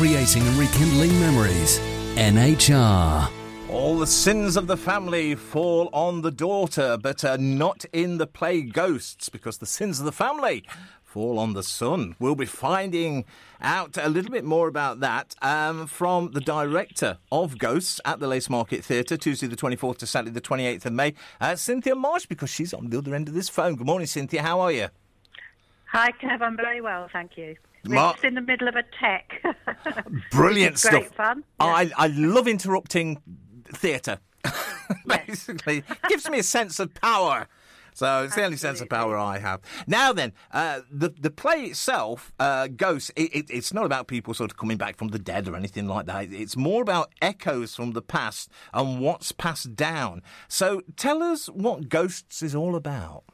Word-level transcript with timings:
Creating 0.00 0.48
and 0.48 0.56
rekindling 0.56 1.20
memories. 1.20 1.78
NHR. 2.14 3.30
All 3.68 3.98
the 3.98 4.06
sins 4.06 4.56
of 4.56 4.66
the 4.66 4.78
family 4.78 5.34
fall 5.34 5.90
on 5.92 6.22
the 6.22 6.30
daughter, 6.30 6.96
but 6.96 7.22
uh, 7.22 7.36
not 7.36 7.84
in 7.92 8.16
the 8.16 8.26
play 8.26 8.62
Ghosts, 8.62 9.28
because 9.28 9.58
the 9.58 9.66
sins 9.66 9.98
of 9.98 10.06
the 10.06 10.12
family 10.12 10.64
fall 11.04 11.38
on 11.38 11.52
the 11.52 11.62
son. 11.62 12.16
We'll 12.18 12.34
be 12.34 12.46
finding 12.46 13.26
out 13.60 13.98
a 13.98 14.08
little 14.08 14.30
bit 14.30 14.42
more 14.42 14.68
about 14.68 15.00
that 15.00 15.34
um, 15.42 15.86
from 15.86 16.30
the 16.32 16.40
director 16.40 17.18
of 17.30 17.58
Ghosts 17.58 18.00
at 18.06 18.20
the 18.20 18.26
Lace 18.26 18.48
Market 18.48 18.82
Theatre, 18.82 19.18
Tuesday 19.18 19.48
the 19.48 19.54
24th 19.54 19.98
to 19.98 20.06
Saturday 20.06 20.30
the 20.30 20.40
28th 20.40 20.86
of 20.86 20.94
May, 20.94 21.12
uh, 21.42 21.56
Cynthia 21.56 21.94
Marsh, 21.94 22.24
because 22.24 22.48
she's 22.48 22.72
on 22.72 22.88
the 22.88 22.96
other 22.96 23.14
end 23.14 23.28
of 23.28 23.34
this 23.34 23.50
phone. 23.50 23.76
Good 23.76 23.86
morning, 23.86 24.06
Cynthia. 24.06 24.40
How 24.40 24.60
are 24.60 24.72
you? 24.72 24.88
Hi, 25.92 26.10
Kev. 26.12 26.40
I'm 26.40 26.56
very 26.56 26.80
well, 26.80 27.06
thank 27.12 27.36
you. 27.36 27.56
We're 27.86 27.94
Mar- 27.94 28.12
just 28.14 28.24
in 28.24 28.34
the 28.34 28.40
middle 28.40 28.68
of 28.68 28.76
a 28.76 28.84
tech. 28.98 29.42
Brilliant 30.30 30.72
It's 30.74 30.88
great 30.88 31.04
stuff. 31.06 31.14
fun. 31.16 31.44
I, 31.58 31.90
I 31.96 32.06
love 32.08 32.46
interrupting 32.48 33.20
theatre. 33.72 34.18
Basically, 35.06 35.84
gives 36.08 36.28
me 36.28 36.38
a 36.38 36.42
sense 36.42 36.78
of 36.78 36.92
power. 36.94 37.46
So 37.92 38.22
it's 38.24 38.34
the 38.36 38.44
only 38.44 38.56
sense 38.56 38.80
of 38.80 38.88
power 38.88 39.18
I 39.18 39.38
have. 39.38 39.60
Now 39.86 40.12
then, 40.12 40.32
uh, 40.52 40.80
the 40.90 41.10
the 41.10 41.30
play 41.30 41.64
itself, 41.64 42.32
uh, 42.38 42.68
Ghosts, 42.68 43.10
it, 43.16 43.34
it, 43.34 43.46
it's 43.50 43.74
not 43.74 43.84
about 43.84 44.06
people 44.06 44.32
sort 44.32 44.50
of 44.50 44.56
coming 44.56 44.76
back 44.78 44.96
from 44.96 45.08
the 45.08 45.18
dead 45.18 45.48
or 45.48 45.56
anything 45.56 45.86
like 45.86 46.06
that. 46.06 46.32
It's 46.32 46.56
more 46.56 46.82
about 46.82 47.12
echoes 47.20 47.74
from 47.74 47.90
the 47.92 48.00
past 48.02 48.48
and 48.72 49.00
what's 49.00 49.32
passed 49.32 49.74
down. 49.74 50.22
So 50.48 50.82
tell 50.96 51.22
us 51.22 51.46
what 51.48 51.88
Ghosts 51.88 52.42
is 52.42 52.54
all 52.54 52.74
about. 52.76 53.24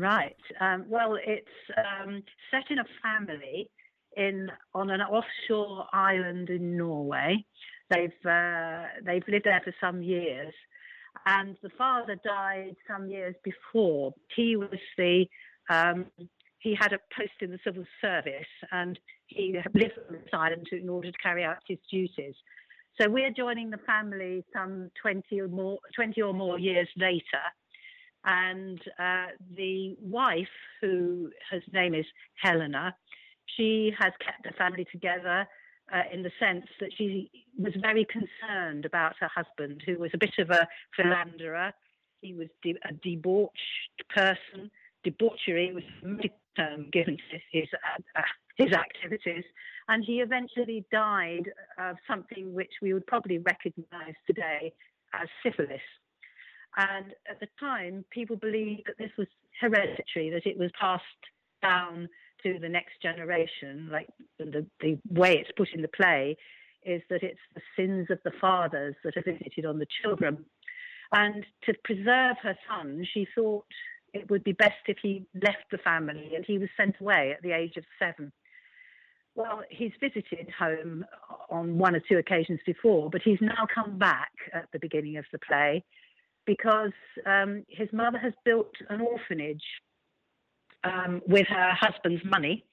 Right. 0.00 0.36
Um, 0.62 0.86
well, 0.88 1.18
it's 1.22 1.46
um, 1.76 2.22
set 2.50 2.70
in 2.70 2.78
a 2.78 2.86
family 3.02 3.68
in 4.16 4.50
on 4.74 4.88
an 4.88 5.02
offshore 5.02 5.84
island 5.92 6.48
in 6.48 6.78
Norway. 6.78 7.44
They've 7.90 8.26
uh, 8.26 8.84
they've 9.04 9.28
lived 9.28 9.44
there 9.44 9.60
for 9.62 9.74
some 9.78 10.02
years, 10.02 10.54
and 11.26 11.54
the 11.62 11.68
father 11.76 12.16
died 12.24 12.76
some 12.88 13.10
years 13.10 13.34
before. 13.44 14.14
He 14.34 14.56
was 14.56 14.78
the 14.96 15.26
um, 15.68 16.06
he 16.60 16.74
had 16.74 16.94
a 16.94 16.98
post 17.14 17.34
in 17.42 17.50
the 17.50 17.58
civil 17.62 17.84
service, 18.00 18.54
and 18.72 18.98
he 19.26 19.52
lived 19.74 19.98
on 20.08 20.14
this 20.14 20.30
island 20.32 20.66
in 20.72 20.88
order 20.88 21.12
to 21.12 21.18
carry 21.18 21.44
out 21.44 21.58
his 21.68 21.78
duties. 21.90 22.36
So 22.98 23.10
we're 23.10 23.32
joining 23.32 23.68
the 23.68 23.78
family 23.86 24.46
some 24.54 24.90
twenty 25.02 25.40
or 25.40 25.48
more 25.48 25.78
twenty 25.94 26.22
or 26.22 26.32
more 26.32 26.58
years 26.58 26.88
later 26.96 27.42
and 28.24 28.80
uh, 28.98 29.26
the 29.56 29.96
wife, 30.00 30.48
who 30.80 31.30
her 31.50 31.60
name 31.72 31.94
is 31.94 32.06
Helena, 32.42 32.94
she 33.56 33.92
has 33.98 34.12
kept 34.24 34.44
the 34.44 34.52
family 34.56 34.86
together 34.90 35.46
uh, 35.92 36.02
in 36.12 36.22
the 36.22 36.30
sense 36.38 36.66
that 36.80 36.90
she 36.96 37.30
was 37.58 37.72
very 37.80 38.06
concerned 38.06 38.84
about 38.84 39.14
her 39.20 39.28
husband, 39.34 39.82
who 39.86 39.98
was 39.98 40.10
a 40.14 40.18
bit 40.18 40.34
of 40.38 40.50
a 40.50 40.66
philanderer. 40.96 41.72
He 42.20 42.34
was 42.34 42.48
de- 42.62 42.78
a 42.88 42.92
debauched 43.02 44.04
person. 44.14 44.70
Debauchery 45.02 45.72
was 45.72 45.82
a 46.04 46.30
term 46.56 46.88
given 46.92 47.16
to 47.16 47.38
his 47.50 47.68
uh, 48.16 48.22
his 48.56 48.72
activities, 48.72 49.44
and 49.88 50.04
he 50.04 50.20
eventually 50.20 50.84
died 50.92 51.50
of 51.78 51.96
something 52.06 52.52
which 52.52 52.72
we 52.82 52.92
would 52.92 53.06
probably 53.06 53.38
recognise 53.38 54.14
today 54.26 54.72
as 55.14 55.28
syphilis. 55.42 55.80
And 56.76 57.12
at 57.28 57.40
the 57.40 57.48
time, 57.58 58.04
people 58.10 58.36
believed 58.36 58.82
that 58.86 58.98
this 58.98 59.10
was 59.18 59.26
hereditary, 59.60 60.30
that 60.30 60.46
it 60.46 60.58
was 60.58 60.70
passed 60.78 61.04
down 61.62 62.08
to 62.42 62.58
the 62.58 62.68
next 62.68 63.02
generation. 63.02 63.88
Like 63.90 64.08
the, 64.38 64.66
the 64.80 64.98
way 65.10 65.38
it's 65.38 65.50
put 65.56 65.68
in 65.74 65.82
the 65.82 65.88
play 65.88 66.36
is 66.84 67.02
that 67.10 67.22
it's 67.22 67.40
the 67.54 67.60
sins 67.76 68.06
of 68.10 68.18
the 68.24 68.32
fathers 68.40 68.94
that 69.04 69.16
are 69.16 69.22
visited 69.22 69.66
on 69.66 69.78
the 69.78 69.86
children. 70.02 70.44
And 71.12 71.44
to 71.64 71.74
preserve 71.84 72.36
her 72.42 72.56
son, 72.68 73.04
she 73.12 73.26
thought 73.34 73.66
it 74.14 74.30
would 74.30 74.44
be 74.44 74.52
best 74.52 74.78
if 74.86 74.98
he 75.02 75.26
left 75.34 75.70
the 75.70 75.78
family 75.78 76.32
and 76.34 76.44
he 76.44 76.58
was 76.58 76.68
sent 76.76 76.96
away 77.00 77.32
at 77.32 77.42
the 77.42 77.52
age 77.52 77.76
of 77.76 77.84
seven. 77.98 78.32
Well, 79.34 79.62
he's 79.70 79.92
visited 80.00 80.48
home 80.58 81.04
on 81.48 81.78
one 81.78 81.94
or 81.94 82.00
two 82.00 82.18
occasions 82.18 82.60
before, 82.66 83.10
but 83.10 83.22
he's 83.22 83.38
now 83.40 83.66
come 83.72 83.98
back 83.98 84.32
at 84.52 84.68
the 84.72 84.78
beginning 84.78 85.16
of 85.16 85.24
the 85.32 85.38
play 85.38 85.84
because 86.46 86.92
um, 87.26 87.64
his 87.68 87.88
mother 87.92 88.18
has 88.18 88.32
built 88.44 88.72
an 88.88 89.00
orphanage 89.00 89.62
um, 90.84 91.20
with 91.26 91.46
her 91.48 91.72
husband's 91.78 92.24
money, 92.24 92.64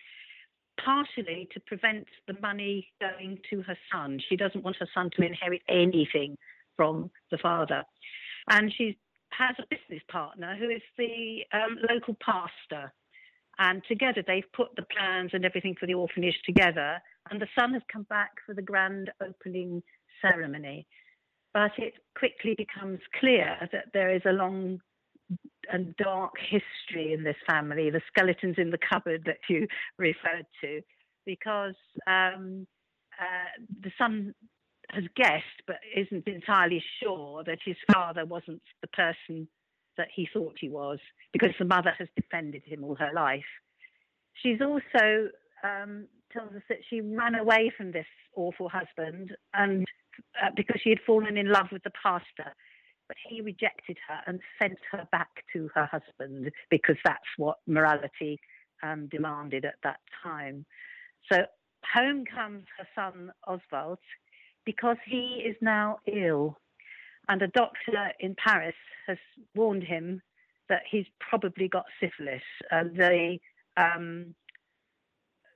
partially 0.83 1.47
to 1.53 1.59
prevent 1.61 2.07
the 2.27 2.35
money 2.41 2.87
going 3.01 3.39
to 3.49 3.61
her 3.63 3.77
son. 3.91 4.19
She 4.29 4.35
doesn't 4.35 4.63
want 4.63 4.77
her 4.79 4.87
son 4.93 5.09
to 5.17 5.25
inherit 5.25 5.61
anything 5.67 6.37
from 6.75 7.11
the 7.31 7.37
father. 7.37 7.83
And 8.49 8.73
she 8.77 8.97
has 9.31 9.55
a 9.59 9.63
business 9.69 10.03
partner 10.09 10.55
who 10.57 10.69
is 10.69 10.81
the 10.97 11.43
um, 11.53 11.77
local 11.89 12.15
pastor. 12.23 12.93
And 13.59 13.81
together 13.87 14.23
they've 14.25 14.51
put 14.53 14.75
the 14.75 14.83
plans 14.83 15.31
and 15.33 15.43
everything 15.43 15.75
for 15.79 15.87
the 15.87 15.95
orphanage 15.95 16.39
together. 16.45 17.01
And 17.29 17.41
the 17.41 17.47
son 17.57 17.73
has 17.73 17.81
come 17.91 18.03
back 18.03 18.31
for 18.45 18.53
the 18.53 18.61
grand 18.61 19.11
opening 19.21 19.81
ceremony 20.21 20.87
but 21.57 21.71
it 21.79 21.95
quickly 22.15 22.53
becomes 22.55 22.99
clear 23.19 23.57
that 23.71 23.85
there 23.91 24.15
is 24.15 24.21
a 24.27 24.31
long 24.31 24.79
and 25.73 25.95
dark 25.97 26.33
history 26.39 27.13
in 27.13 27.23
this 27.23 27.35
family, 27.49 27.89
the 27.89 28.01
skeletons 28.09 28.57
in 28.59 28.69
the 28.69 28.77
cupboard 28.77 29.23
that 29.25 29.39
you 29.49 29.65
referred 29.97 30.45
to, 30.61 30.81
because 31.25 31.73
um, 32.05 32.67
uh, 33.19 33.49
the 33.81 33.89
son 33.97 34.35
has 34.91 35.03
guessed 35.15 35.63
but 35.65 35.77
isn't 35.95 36.27
entirely 36.27 36.83
sure 37.01 37.43
that 37.43 37.57
his 37.65 37.75
father 37.91 38.23
wasn't 38.23 38.61
the 38.81 38.87
person 38.89 39.47
that 39.97 40.09
he 40.15 40.29
thought 40.31 40.53
he 40.61 40.69
was, 40.69 40.99
because 41.33 41.55
the 41.57 41.65
mother 41.65 41.91
has 41.97 42.07
defended 42.15 42.61
him 42.67 42.83
all 42.83 42.95
her 42.97 43.11
life. 43.15 43.49
She's 44.43 44.61
also 44.61 45.29
um, 45.63 46.05
tells 46.31 46.53
us 46.53 46.61
that 46.69 46.85
she 46.87 47.01
ran 47.01 47.33
away 47.33 47.73
from 47.75 47.91
this 47.91 48.05
awful 48.35 48.69
husband 48.69 49.35
and 49.55 49.87
uh, 50.41 50.49
because 50.55 50.79
she 50.83 50.89
had 50.89 50.99
fallen 51.05 51.37
in 51.37 51.51
love 51.51 51.67
with 51.71 51.83
the 51.83 51.91
pastor. 52.01 52.53
But 53.07 53.17
he 53.29 53.41
rejected 53.41 53.97
her 54.07 54.19
and 54.27 54.41
sent 54.61 54.77
her 54.91 55.07
back 55.11 55.29
to 55.53 55.69
her 55.73 55.85
husband 55.85 56.51
because 56.69 56.97
that's 57.05 57.19
what 57.37 57.57
morality 57.65 58.39
um, 58.83 59.07
demanded 59.07 59.63
at 59.63 59.75
that 59.83 59.99
time. 60.21 60.65
So 61.31 61.43
home 61.93 62.25
comes 62.25 62.65
her 62.77 62.87
son 62.95 63.31
Oswald 63.47 63.99
because 64.65 64.97
he 65.05 65.43
is 65.47 65.55
now 65.61 65.99
ill. 66.05 66.57
And 67.29 67.41
a 67.41 67.47
doctor 67.47 68.11
in 68.19 68.35
Paris 68.35 68.75
has 69.07 69.17
warned 69.55 69.83
him 69.83 70.21
that 70.69 70.81
he's 70.89 71.05
probably 71.19 71.67
got 71.67 71.85
syphilis. 71.99 72.43
And 72.71 72.97
the 72.97 73.37
um, 73.77 74.35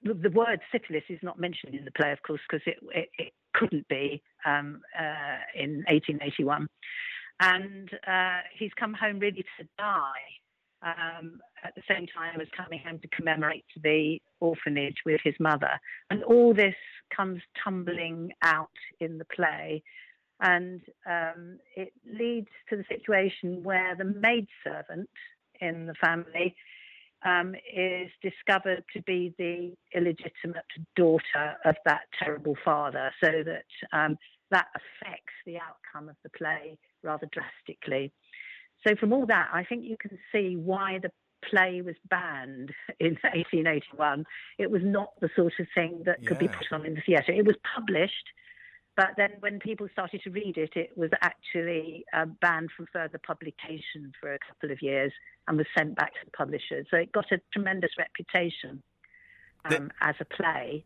the, 0.03 0.13
the 0.13 0.29
word 0.29 0.59
syphilis 0.71 1.03
is 1.09 1.19
not 1.21 1.39
mentioned 1.39 1.75
in 1.75 1.85
the 1.85 1.91
play, 1.91 2.11
of 2.11 2.21
course, 2.25 2.41
because 2.49 2.63
it, 2.65 2.77
it, 2.93 3.09
it, 3.17 3.33
couldn't 3.53 3.87
be 3.87 4.21
um, 4.45 4.81
uh, 4.97 5.37
in 5.55 5.83
1881. 5.87 6.67
And 7.39 7.89
uh, 8.07 8.41
he's 8.57 8.71
come 8.79 8.93
home 8.93 9.19
really 9.19 9.45
to 9.59 9.67
die 9.77 10.29
um, 10.83 11.39
at 11.63 11.73
the 11.75 11.81
same 11.87 12.07
time 12.07 12.39
as 12.39 12.47
coming 12.55 12.79
home 12.85 12.99
to 12.99 13.07
commemorate 13.09 13.65
the 13.83 14.19
orphanage 14.39 14.97
with 15.05 15.21
his 15.23 15.35
mother. 15.39 15.79
And 16.09 16.23
all 16.23 16.53
this 16.53 16.75
comes 17.15 17.41
tumbling 17.63 18.31
out 18.43 18.69
in 18.99 19.17
the 19.17 19.25
play. 19.25 19.83
And 20.39 20.81
um, 21.07 21.59
it 21.75 21.93
leads 22.11 22.49
to 22.69 22.77
the 22.77 22.85
situation 22.89 23.63
where 23.63 23.95
the 23.95 24.05
maidservant 24.05 25.09
in 25.59 25.85
the 25.85 25.93
family 25.95 26.55
um, 27.25 27.55
is 27.75 28.09
discovered 28.21 28.83
to 28.93 29.01
be 29.03 29.33
the 29.37 29.73
illegitimate 29.95 30.65
daughter 30.95 31.55
of 31.65 31.75
that 31.85 32.01
terrible 32.21 32.55
father, 32.63 33.11
so 33.23 33.31
that 33.45 33.97
um, 33.97 34.17
that 34.49 34.67
affects 34.75 35.33
the 35.45 35.57
outcome 35.57 36.09
of 36.09 36.15
the 36.23 36.29
play 36.29 36.77
rather 37.03 37.27
drastically. 37.31 38.11
So, 38.85 38.95
from 38.95 39.13
all 39.13 39.25
that, 39.27 39.49
I 39.53 39.63
think 39.63 39.83
you 39.85 39.97
can 39.97 40.17
see 40.31 40.55
why 40.55 40.99
the 41.01 41.11
play 41.49 41.81
was 41.81 41.95
banned 42.09 42.71
in 42.99 43.17
1881. 43.23 44.25
It 44.57 44.69
was 44.69 44.81
not 44.83 45.11
the 45.21 45.29
sort 45.35 45.53
of 45.59 45.67
thing 45.73 46.03
that 46.05 46.25
could 46.25 46.39
be 46.39 46.47
put 46.47 46.71
on 46.71 46.85
in 46.85 46.95
the 46.95 47.01
theatre. 47.01 47.31
It 47.31 47.45
was 47.45 47.55
published, 47.75 48.29
but 48.95 49.11
then 49.17 49.31
when 49.39 49.59
people 49.59 49.87
started 49.91 50.21
to 50.23 50.29
read 50.29 50.57
it, 50.57 50.71
it 50.75 50.97
was 50.97 51.09
actually 51.21 52.05
uh, 52.13 52.25
banned 52.41 52.69
from 52.75 52.87
further 52.91 53.19
publication 53.25 54.11
for 54.19 54.33
a 54.33 54.39
couple 54.39 54.71
of 54.71 54.81
years 54.81 55.11
and 55.47 55.57
was 55.57 55.67
sent 55.77 55.95
back 55.95 56.13
to 56.13 56.19
the 56.25 56.31
publishers. 56.31 56.85
So 56.91 56.97
it 56.97 57.11
got 57.11 57.31
a 57.31 57.39
tremendous 57.53 57.91
reputation 57.97 58.83
The- 59.69 59.77
um, 59.77 59.91
as 60.01 60.15
a 60.19 60.25
play 60.25 60.83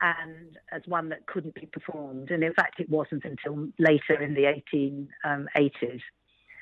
and 0.00 0.58
as 0.72 0.82
one 0.86 1.10
that 1.10 1.26
couldn't 1.26 1.54
be 1.54 1.66
performed. 1.66 2.30
And 2.30 2.42
in 2.42 2.54
fact, 2.54 2.80
it 2.80 2.88
wasn't 2.90 3.24
until 3.24 3.68
later 3.78 4.20
in 4.20 4.34
the 4.34 4.46
1880s. 4.46 6.00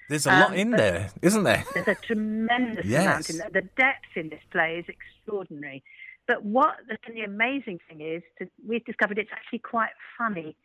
There's 0.09 0.27
a 0.27 0.31
lot 0.31 0.51
Um, 0.51 0.57
in 0.57 0.71
there, 0.73 1.11
isn't 1.23 1.45
there? 1.45 1.65
There's 1.73 1.87
a 1.89 1.95
tremendous 1.95 2.85
Yes. 2.85 3.05
amount 3.07 3.31
in 3.31 3.39
there. 3.39 3.51
The 3.63 3.69
depth 3.77 4.17
in 4.17 4.29
this 4.29 4.43
play 4.51 4.81
is 4.81 4.87
extraordinary. 4.89 5.83
But 6.27 6.45
what 6.45 6.77
the, 6.89 6.99
the 7.13 7.23
amazing 7.23 7.79
thing 7.89 8.01
is, 8.01 8.23
to, 8.39 8.51
we've 8.67 8.85
discovered 8.85 9.19
it's 9.19 9.31
actually 9.33 9.61
quite 9.61 9.91
funny 10.19 10.57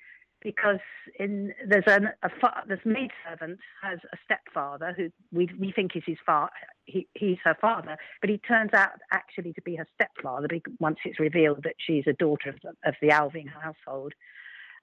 because 0.46 0.80
in 1.20 1.52
there's 1.68 1.84
an, 1.88 2.10
a 2.22 2.30
this 2.70 2.80
maid 2.86 3.10
servant 3.28 3.60
has 3.82 3.98
a 4.14 4.18
stepfather 4.24 4.94
who 4.96 5.10
we 5.34 5.50
we 5.60 5.72
think 5.72 5.96
is 5.96 6.04
his 6.06 6.20
father. 6.24 6.52
He, 6.86 7.08
he's 7.16 7.40
her 7.44 7.58
father, 7.60 7.98
but 8.22 8.30
he 8.30 8.38
turns 8.38 8.70
out 8.74 8.92
actually 9.12 9.54
to 9.54 9.62
be 9.64 9.76
her 9.76 9.88
stepfather 9.96 10.48
once 10.80 11.00
it's 11.04 11.20
revealed 11.20 11.64
that 11.64 11.74
she's 11.80 12.04
a 12.08 12.14
daughter 12.14 12.50
of 12.50 12.56
the, 12.62 12.70
of 12.88 12.94
the 13.02 13.08
Alving 13.08 13.50
household. 13.50 14.14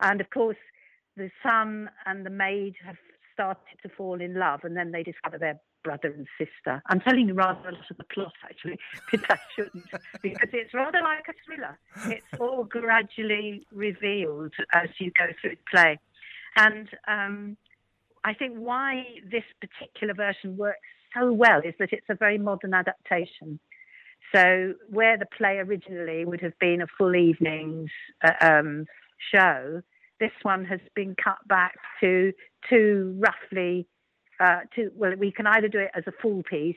And 0.00 0.20
of 0.20 0.28
course, 0.30 0.56
the 1.16 1.30
son 1.46 1.88
and 2.06 2.26
the 2.26 2.30
maid 2.30 2.74
have 2.84 2.96
started 3.32 3.78
to 3.84 3.88
fall 3.88 4.20
in 4.20 4.34
love, 4.34 4.60
and 4.64 4.76
then 4.76 4.90
they 4.90 5.04
discover 5.04 5.38
they're 5.38 5.60
brother 5.82 6.08
and 6.08 6.26
sister. 6.38 6.82
I'm 6.86 7.00
telling 7.00 7.28
you 7.28 7.34
rather 7.34 7.68
a 7.68 7.72
lot 7.72 7.90
of 7.90 7.96
the 7.96 8.04
plot, 8.04 8.32
actually, 8.44 8.78
but 9.10 9.20
I 9.30 9.38
shouldn't, 9.54 9.84
because 10.22 10.48
it's 10.52 10.74
rather 10.74 11.00
like 11.02 11.26
a 11.28 11.32
thriller. 11.44 11.78
It's 12.06 12.40
all 12.40 12.64
gradually 12.64 13.66
revealed 13.72 14.52
as 14.72 14.88
you 14.98 15.10
go 15.16 15.26
through 15.40 15.50
the 15.50 15.70
play. 15.70 15.98
And 16.56 16.88
um, 17.08 17.56
I 18.24 18.34
think 18.34 18.56
why 18.56 19.04
this 19.30 19.44
particular 19.60 20.14
version 20.14 20.56
works 20.56 20.78
so 21.14 21.32
well 21.32 21.60
is 21.60 21.74
that 21.78 21.92
it's 21.92 22.06
a 22.08 22.14
very 22.14 22.38
modern 22.38 22.74
adaptation. 22.74 23.58
So, 24.34 24.74
where 24.88 25.18
the 25.18 25.26
play 25.26 25.58
originally 25.58 26.24
would 26.24 26.40
have 26.40 26.58
been 26.58 26.80
a 26.80 26.86
full 26.96 27.14
evening's 27.14 27.90
uh, 28.24 28.32
um, 28.40 28.86
show, 29.34 29.82
this 30.20 30.30
one 30.42 30.64
has 30.66 30.80
been 30.94 31.14
cut 31.22 31.36
back 31.46 31.74
to 32.00 32.32
two 32.70 33.18
roughly 33.18 33.86
uh, 34.40 34.60
to 34.74 34.90
well, 34.94 35.14
we 35.16 35.30
can 35.32 35.46
either 35.46 35.68
do 35.68 35.78
it 35.78 35.90
as 35.94 36.04
a 36.06 36.12
full 36.22 36.42
piece 36.42 36.76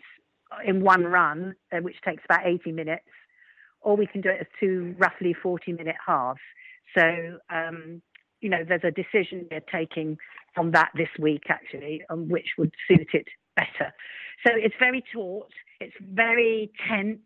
in 0.66 0.82
one 0.82 1.04
run, 1.04 1.56
uh, 1.72 1.78
which 1.78 1.96
takes 2.04 2.24
about 2.26 2.46
80 2.46 2.72
minutes, 2.72 3.06
or 3.82 3.96
we 3.96 4.08
can 4.08 4.22
do 4.22 4.30
it 4.30 4.38
as 4.42 4.48
two 4.60 4.96
roughly 4.98 5.34
40 5.34 5.74
minute 5.74 5.96
halves. 6.06 6.40
So, 6.98 7.38
um, 7.50 8.02
you 8.42 8.50
know, 8.50 8.64
there's 8.68 8.84
a 8.84 8.92
decision 8.92 9.48
we're 9.50 9.60
taking 9.72 10.18
on 10.58 10.72
that 10.72 10.90
this 10.96 11.10
week 11.20 11.44
actually, 11.50 12.02
on 12.10 12.30
which 12.30 12.50
would 12.58 12.74
suit 12.88 13.08
it 13.14 13.28
better. 13.56 13.94
So 14.46 14.54
it's 14.56 14.76
very 14.80 15.04
taut, 15.14 15.50
it's 15.80 15.96
very 16.02 16.72
tense, 16.88 17.20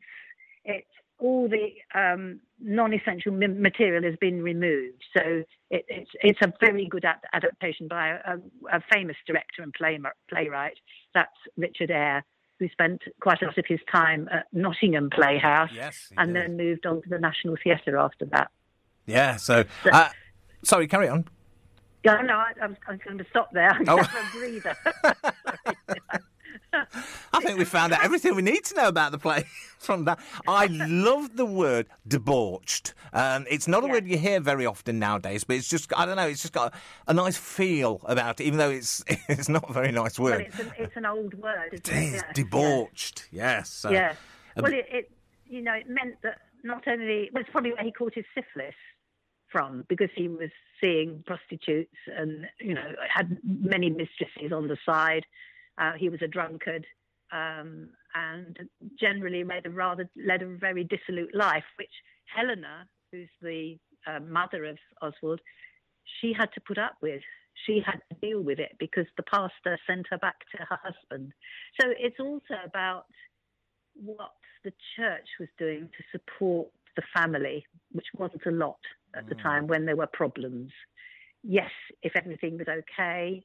it's 0.65 0.87
all 1.19 1.48
the 1.48 1.74
um, 2.00 2.39
non-essential 2.62 3.31
material 3.31 4.04
has 4.04 4.16
been 4.19 4.42
removed. 4.42 5.04
So 5.16 5.44
it, 5.69 5.86
it's 5.88 6.10
it's 6.21 6.39
a 6.42 6.51
very 6.60 6.88
good 6.88 7.06
ad- 7.06 7.19
adaptation 7.33 7.88
by 7.88 8.10
a, 8.10 8.38
a, 8.71 8.81
famous 8.92 9.18
director 9.27 9.62
and 9.62 9.74
play, 9.74 10.00
playwright. 10.30 10.77
That's 11.13 11.30
Richard 11.57 11.92
Eyre, 11.92 12.24
who 12.60 12.69
spent 12.69 13.01
quite 13.21 13.42
a 13.42 13.45
lot 13.45 13.57
of 13.57 13.66
his 13.68 13.80
time 13.92 14.30
at 14.31 14.48
Nottingham 14.54 15.10
Playhouse, 15.10 15.71
yes, 15.74 16.12
and 16.18 16.33
did. 16.33 16.44
then 16.44 16.57
moved 16.57 16.86
on 16.86 17.01
to 17.01 17.10
the 17.10 17.19
National 17.19 17.56
Theatre 17.63 17.98
after 17.98 18.25
that. 18.25 18.50
Yeah. 19.06 19.36
So, 19.38 19.65
uh, 19.92 20.10
sorry, 20.63 20.88
carry 20.88 21.10
on. 21.10 21.25
Yeah, 22.04 22.22
no, 22.22 22.36
I, 22.36 22.54
I, 22.62 22.68
was, 22.68 22.77
I 22.88 22.92
was 22.92 23.01
going 23.06 23.18
to 23.18 23.25
stop 23.30 23.51
there. 23.51 23.72
I'm 23.74 23.89
oh. 23.89 24.00
a 24.00 24.38
breather. 24.38 24.77
I 27.33 27.42
think 27.42 27.57
we 27.57 27.65
found 27.65 27.94
out 27.94 28.04
everything 28.04 28.36
we 28.36 28.42
need 28.42 28.63
to 28.65 28.75
know 28.75 28.88
about 28.88 29.12
the 29.12 29.18
play 29.18 29.45
from 29.85 30.05
that. 30.05 30.19
I 30.47 30.67
love 30.67 31.35
the 31.35 31.45
word 31.45 31.87
debauched. 32.07 32.93
Um, 33.13 33.45
it's 33.49 33.67
not 33.67 33.83
a 33.83 33.87
yeah. 33.87 33.93
word 33.93 34.07
you 34.07 34.17
hear 34.17 34.39
very 34.39 34.65
often 34.65 34.99
nowadays, 34.99 35.43
but 35.43 35.55
it's 35.55 35.69
just, 35.69 35.91
I 35.97 36.05
don't 36.05 36.15
know, 36.15 36.27
it's 36.27 36.41
just 36.41 36.53
got 36.53 36.73
a, 36.73 36.77
a 37.11 37.13
nice 37.13 37.37
feel 37.37 38.01
about 38.05 38.39
it, 38.39 38.45
even 38.45 38.59
though 38.59 38.69
it's 38.69 39.03
it's 39.29 39.49
not 39.49 39.69
a 39.69 39.73
very 39.73 39.91
nice 39.91 40.19
word. 40.19 40.41
It's, 40.41 40.59
an, 40.59 40.71
it's 40.77 40.95
an 40.95 41.05
old 41.05 41.33
word, 41.35 41.73
it 41.73 41.89
is, 41.89 42.15
yeah. 42.15 42.33
debauched, 42.33 43.27
yeah. 43.31 43.57
yes. 43.57 43.69
So, 43.69 43.89
yeah. 43.89 44.15
Well, 44.55 44.73
it, 44.73 44.85
it, 44.91 45.11
you 45.47 45.61
know, 45.61 45.73
it 45.73 45.89
meant 45.89 46.15
that 46.23 46.39
not 46.63 46.87
only, 46.87 47.29
well, 47.33 47.41
it's 47.41 47.49
probably 47.49 47.71
where 47.71 47.83
he 47.83 47.91
caught 47.91 48.13
his 48.13 48.25
syphilis 48.35 48.75
from 49.51 49.85
because 49.87 50.09
he 50.15 50.27
was 50.27 50.49
seeing 50.79 51.23
prostitutes 51.25 51.95
and, 52.15 52.45
you 52.59 52.73
know, 52.73 52.93
had 53.13 53.37
many 53.43 53.89
mistresses 53.89 54.51
on 54.51 54.67
the 54.67 54.77
side 54.85 55.25
uh, 55.79 55.93
he 55.97 56.09
was 56.09 56.21
a 56.21 56.27
drunkard 56.27 56.85
um, 57.31 57.89
and 58.15 58.57
generally 59.00 59.44
led 59.44 59.65
a 59.65 59.69
rather 59.69 60.09
led 60.15 60.41
a 60.41 60.47
very 60.47 60.83
dissolute 60.83 61.33
life, 61.35 61.63
which 61.77 61.91
Helena, 62.25 62.88
who's 63.11 63.29
the 63.41 63.77
uh, 64.07 64.19
mother 64.19 64.65
of 64.65 64.77
Oswald, 65.01 65.41
she 66.19 66.33
had 66.33 66.51
to 66.53 66.61
put 66.61 66.77
up 66.77 66.97
with. 67.01 67.21
She 67.65 67.81
had 67.85 68.00
to 68.09 68.15
deal 68.21 68.41
with 68.41 68.59
it 68.59 68.71
because 68.79 69.06
the 69.17 69.23
pastor 69.23 69.77
sent 69.85 70.07
her 70.11 70.17
back 70.17 70.38
to 70.51 70.63
her 70.63 70.79
husband. 70.81 71.33
So 71.79 71.89
it's 71.97 72.19
also 72.19 72.56
about 72.65 73.06
what 73.95 74.31
the 74.63 74.71
church 74.95 75.27
was 75.39 75.50
doing 75.57 75.89
to 75.97 76.03
support 76.17 76.69
the 76.95 77.03
family, 77.13 77.65
which 77.91 78.05
wasn't 78.17 78.45
a 78.45 78.51
lot 78.51 78.79
at 79.15 79.25
mm. 79.25 79.29
the 79.29 79.35
time 79.35 79.67
when 79.67 79.85
there 79.85 79.95
were 79.95 80.07
problems. 80.07 80.71
Yes, 81.44 81.71
if 82.01 82.13
everything 82.15 82.57
was 82.57 82.67
okay, 82.67 83.44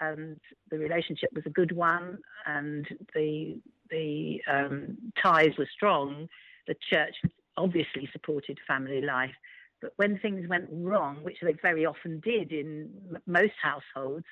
and 0.00 0.38
the 0.70 0.78
relationship 0.78 1.30
was 1.34 1.44
a 1.46 1.50
good 1.50 1.72
one, 1.72 2.18
and 2.46 2.86
the 3.14 3.60
the 3.90 4.40
um, 4.50 4.96
ties 5.22 5.52
were 5.58 5.68
strong. 5.72 6.28
The 6.66 6.74
church 6.90 7.14
obviously 7.56 8.08
supported 8.12 8.58
family 8.66 9.00
life, 9.00 9.34
but 9.80 9.92
when 9.96 10.18
things 10.18 10.48
went 10.48 10.66
wrong, 10.70 11.18
which 11.22 11.36
they 11.42 11.54
very 11.60 11.84
often 11.84 12.20
did 12.20 12.52
in 12.52 12.90
most 13.26 13.52
households, 13.62 14.24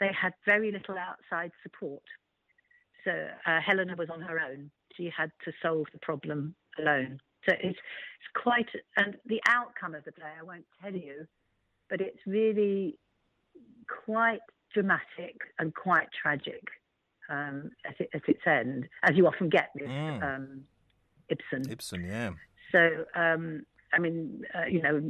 they 0.00 0.10
had 0.18 0.32
very 0.46 0.72
little 0.72 0.96
outside 0.96 1.50
support. 1.62 2.02
So 3.04 3.10
uh, 3.46 3.60
Helena 3.60 3.94
was 3.96 4.08
on 4.10 4.20
her 4.22 4.40
own. 4.40 4.70
She 4.96 5.10
had 5.14 5.30
to 5.44 5.52
solve 5.62 5.86
the 5.92 5.98
problem 5.98 6.54
alone. 6.78 7.20
So 7.48 7.54
it's, 7.54 7.78
it's 7.78 8.42
quite, 8.42 8.68
and 8.96 9.16
the 9.26 9.40
outcome 9.46 9.94
of 9.94 10.04
the 10.04 10.12
play, 10.12 10.30
I 10.38 10.42
won't 10.42 10.66
tell 10.82 10.94
you, 10.94 11.26
but 11.90 12.00
it's 12.00 12.18
really 12.26 12.98
quite 14.04 14.40
dramatic 14.72 15.36
and 15.58 15.74
quite 15.74 16.08
tragic 16.20 16.62
um, 17.28 17.70
at, 17.86 18.00
it, 18.00 18.10
at, 18.14 18.22
its 18.28 18.40
end, 18.46 18.88
as 19.02 19.16
you 19.16 19.26
often 19.26 19.48
get 19.48 19.70
with 19.74 19.88
mm. 19.88 20.22
um, 20.22 20.64
Ibsen. 21.28 21.70
Ibsen, 21.70 22.04
yeah. 22.04 22.30
So, 22.72 23.04
um, 23.14 23.62
I 23.92 23.98
mean, 23.98 24.42
uh, 24.54 24.66
you 24.66 24.82
know, 24.82 25.02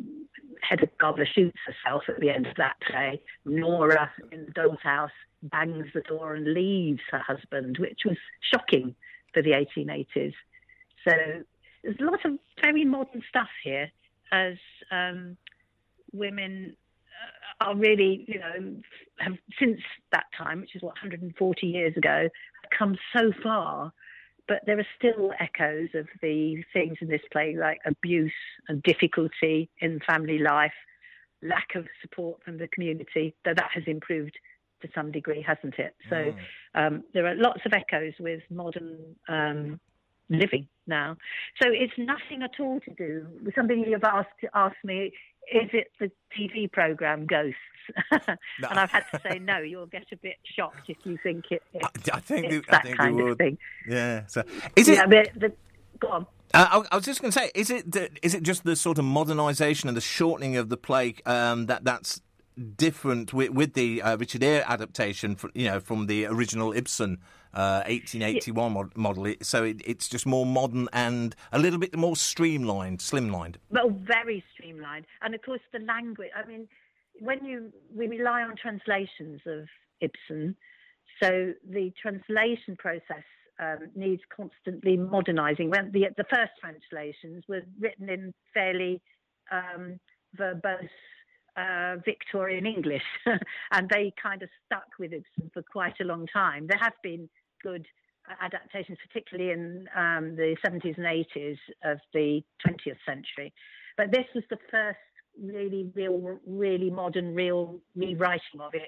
Hedda 0.63 0.89
Gabler 1.01 1.27
shoots 1.27 1.59
herself 1.67 2.05
at 2.09 2.21
the 2.21 2.31
end 2.31 2.47
of 2.47 2.57
that 2.57 2.77
play. 2.89 3.21
Nora 3.45 4.11
in 4.33 4.47
the 4.47 4.53
doll's 4.53 4.79
house 4.83 5.11
bangs 5.43 5.87
the 5.95 6.01
door 6.03 6.35
and 6.35 6.53
leaves 6.53 7.01
her 7.11 7.21
husband, 7.21 7.79
which 7.79 8.01
was 8.05 8.17
shocking 8.53 8.95
for 9.33 9.43
the 9.43 9.51
1880s. 9.51 10.35
So 11.05 11.13
there's 11.83 11.97
a 12.01 12.05
lot 12.05 12.25
of 12.25 12.33
very 12.63 12.85
modern 12.85 13.23
stuff 13.29 13.49
here 13.63 13.91
as 14.33 14.57
um, 14.91 15.37
women 16.13 16.77
are 17.61 17.77
really, 17.77 18.25
you 18.29 18.39
know, 18.39 18.77
have 19.19 19.35
since 19.59 19.81
that 20.13 20.27
time, 20.37 20.61
which 20.61 20.77
is 20.77 20.83
what 20.83 20.95
140 20.95 21.67
years 21.67 21.97
ago, 21.97 22.29
have 22.63 22.79
come 22.79 22.97
so 23.17 23.33
far. 23.43 23.93
But 24.47 24.63
there 24.65 24.79
are 24.79 24.87
still 24.97 25.33
echoes 25.39 25.89
of 25.95 26.07
the 26.23 26.65
things 26.73 26.97
in 27.01 27.09
this 27.09 27.21
play, 27.31 27.55
like 27.59 27.81
abuse 27.85 28.33
and 28.69 28.83
difficulty 28.83 29.69
in 29.81 30.01
family 30.09 30.39
life, 30.39 30.73
lack 31.43 31.75
of 31.75 31.87
support 32.01 32.43
from 32.45 32.57
the 32.57 32.69
community. 32.69 33.35
Though 33.45 33.55
that 33.55 33.71
has 33.75 33.85
improved 33.87 34.37
to 34.83 34.89
some 34.95 35.13
degree, 35.13 35.45
hasn't 35.47 35.75
it? 35.79 35.95
So 36.09 36.17
mm. 36.17 36.37
um, 36.75 37.05
there 37.13 37.27
are 37.27 37.35
lots 37.35 37.61
of 37.67 37.73
echoes 37.73 38.15
with 38.19 38.41
modern 38.51 39.17
um, 39.29 39.81
living 40.31 40.69
now. 40.87 41.17
So 41.61 41.69
it's 41.71 41.93
nothing 41.99 42.43
at 42.43 42.61
all 42.61 42.81
to 42.81 42.95
do 42.95 43.27
with 43.45 43.55
something 43.55 43.85
you've 43.87 44.05
asked 44.05 44.29
asked 44.55 44.85
me 44.85 45.13
is 45.53 45.71
it 45.73 45.93
the 45.99 46.11
TV 46.37 46.71
program 46.71 47.27
Ghosts? 47.27 47.57
no. 48.13 48.19
and 48.71 48.79
I've 48.79 48.91
had 48.91 49.05
to 49.13 49.21
say 49.21 49.39
no. 49.39 49.59
You'll 49.59 49.87
get 49.87 50.05
a 50.13 50.17
bit 50.17 50.37
shocked 50.57 50.89
if 50.89 50.99
you 51.05 51.19
think 51.23 51.47
it. 51.51 51.63
it 51.73 51.83
I, 52.13 52.21
think 52.21 52.53
it's 52.53 52.67
that 52.69 52.81
I 52.81 52.83
think 52.83 52.97
kind 52.97 53.21
of 53.21 53.39
thing. 53.39 53.59
Yeah. 53.89 54.27
So 54.27 54.43
is 54.77 54.89
it? 54.89 54.97
Yeah, 54.97 55.07
but 55.07 55.31
the, 55.35 55.53
go 55.99 56.09
on. 56.09 56.27
Uh, 56.55 56.83
I, 56.91 56.95
I, 56.95 56.97
was 56.97 57.05
just 57.05 57.21
going 57.21 57.31
to 57.31 57.39
say, 57.39 57.51
is 57.55 57.71
it 57.71 57.95
is 58.23 58.35
it 58.35 58.43
just 58.43 58.65
the 58.65 58.77
sort 58.77 58.99
of 58.99 59.05
modernisation 59.05 59.87
and 59.87 59.97
the 59.97 60.03
shortening 60.03 60.57
of 60.57 60.69
the 60.69 60.77
play 60.77 61.17
um, 61.27 61.67
that 61.67 61.85
that's 61.85 62.21
different 62.77 63.33
with, 63.33 63.51
with 63.51 63.75
the 63.75 64.03
uh, 64.03 64.17
Richard 64.17 64.43
Eyre 64.43 64.65
adaptation, 64.67 65.37
for, 65.37 65.51
you 65.55 65.67
know, 65.67 65.81
from 65.81 66.07
the 66.07 66.27
original 66.27 66.73
Ibsen 66.73 67.19
uh, 67.55 67.83
1881 67.87 68.75
yeah. 68.75 68.83
model. 68.97 69.35
So 69.43 69.65
it, 69.65 69.81
it's 69.85 70.09
just 70.09 70.27
more 70.27 70.47
modern 70.47 70.89
and 70.93 71.35
a 71.53 71.59
little 71.59 71.79
bit 71.79 71.97
more 71.97 72.17
streamlined, 72.17 73.01
slimlined. 73.01 73.57
Well, 73.71 73.91
very 73.91 74.45
streamlined. 74.55 75.07
And 75.23 75.35
of 75.35 75.43
course, 75.43 75.61
the 75.73 75.81
language. 75.81 76.31
I 76.37 76.47
mean, 76.47 76.69
when 77.21 77.45
you 77.45 77.73
we 77.95 78.07
rely 78.07 78.43
on 78.43 78.57
translations 78.57 79.41
of 79.47 79.67
Ibsen, 80.01 80.57
so 81.23 81.53
the 81.69 81.93
translation 82.01 82.77
process 82.79 83.25
um, 83.61 83.89
needs 83.95 84.23
constantly 84.35 84.97
modernising. 84.97 85.71
When 85.71 85.91
the 85.93 86.07
the 86.17 86.25
first 86.25 86.53
translations 86.61 87.45
were 87.49 87.63
written 87.81 88.09
in 88.09 88.33
fairly 88.55 89.03
um, 89.51 89.99
verbose 90.39 90.89
uh, 91.59 91.97
Victorian 92.05 92.67
English, 92.67 93.03
and 93.73 93.89
they 93.89 94.13
kind 94.23 94.43
of 94.43 94.49
stuck 94.67 94.87
with 94.99 95.13
Ibsen 95.13 95.51
for 95.53 95.63
quite 95.63 95.95
a 96.01 96.05
long 96.05 96.27
time. 96.33 96.67
There 96.67 96.79
have 96.79 96.95
been 97.03 97.29
good 97.63 97.87
adaptations, 98.41 98.99
particularly 99.07 99.53
in 99.53 99.89
um, 99.97 100.37
the 100.37 100.57
70s 100.65 100.97
and 100.97 101.07
80s 101.07 101.59
of 101.85 101.99
the 102.13 102.43
20th 102.67 102.99
century. 103.07 103.53
But 103.97 104.11
this 104.13 104.27
was 104.35 104.45
the 104.51 104.59
first 104.71 104.99
really, 105.43 105.91
real, 105.95 106.39
really 106.47 106.91
modern, 106.91 107.35
real 107.35 107.81
rewriting 107.97 108.61
of 108.61 108.75
it 108.75 108.83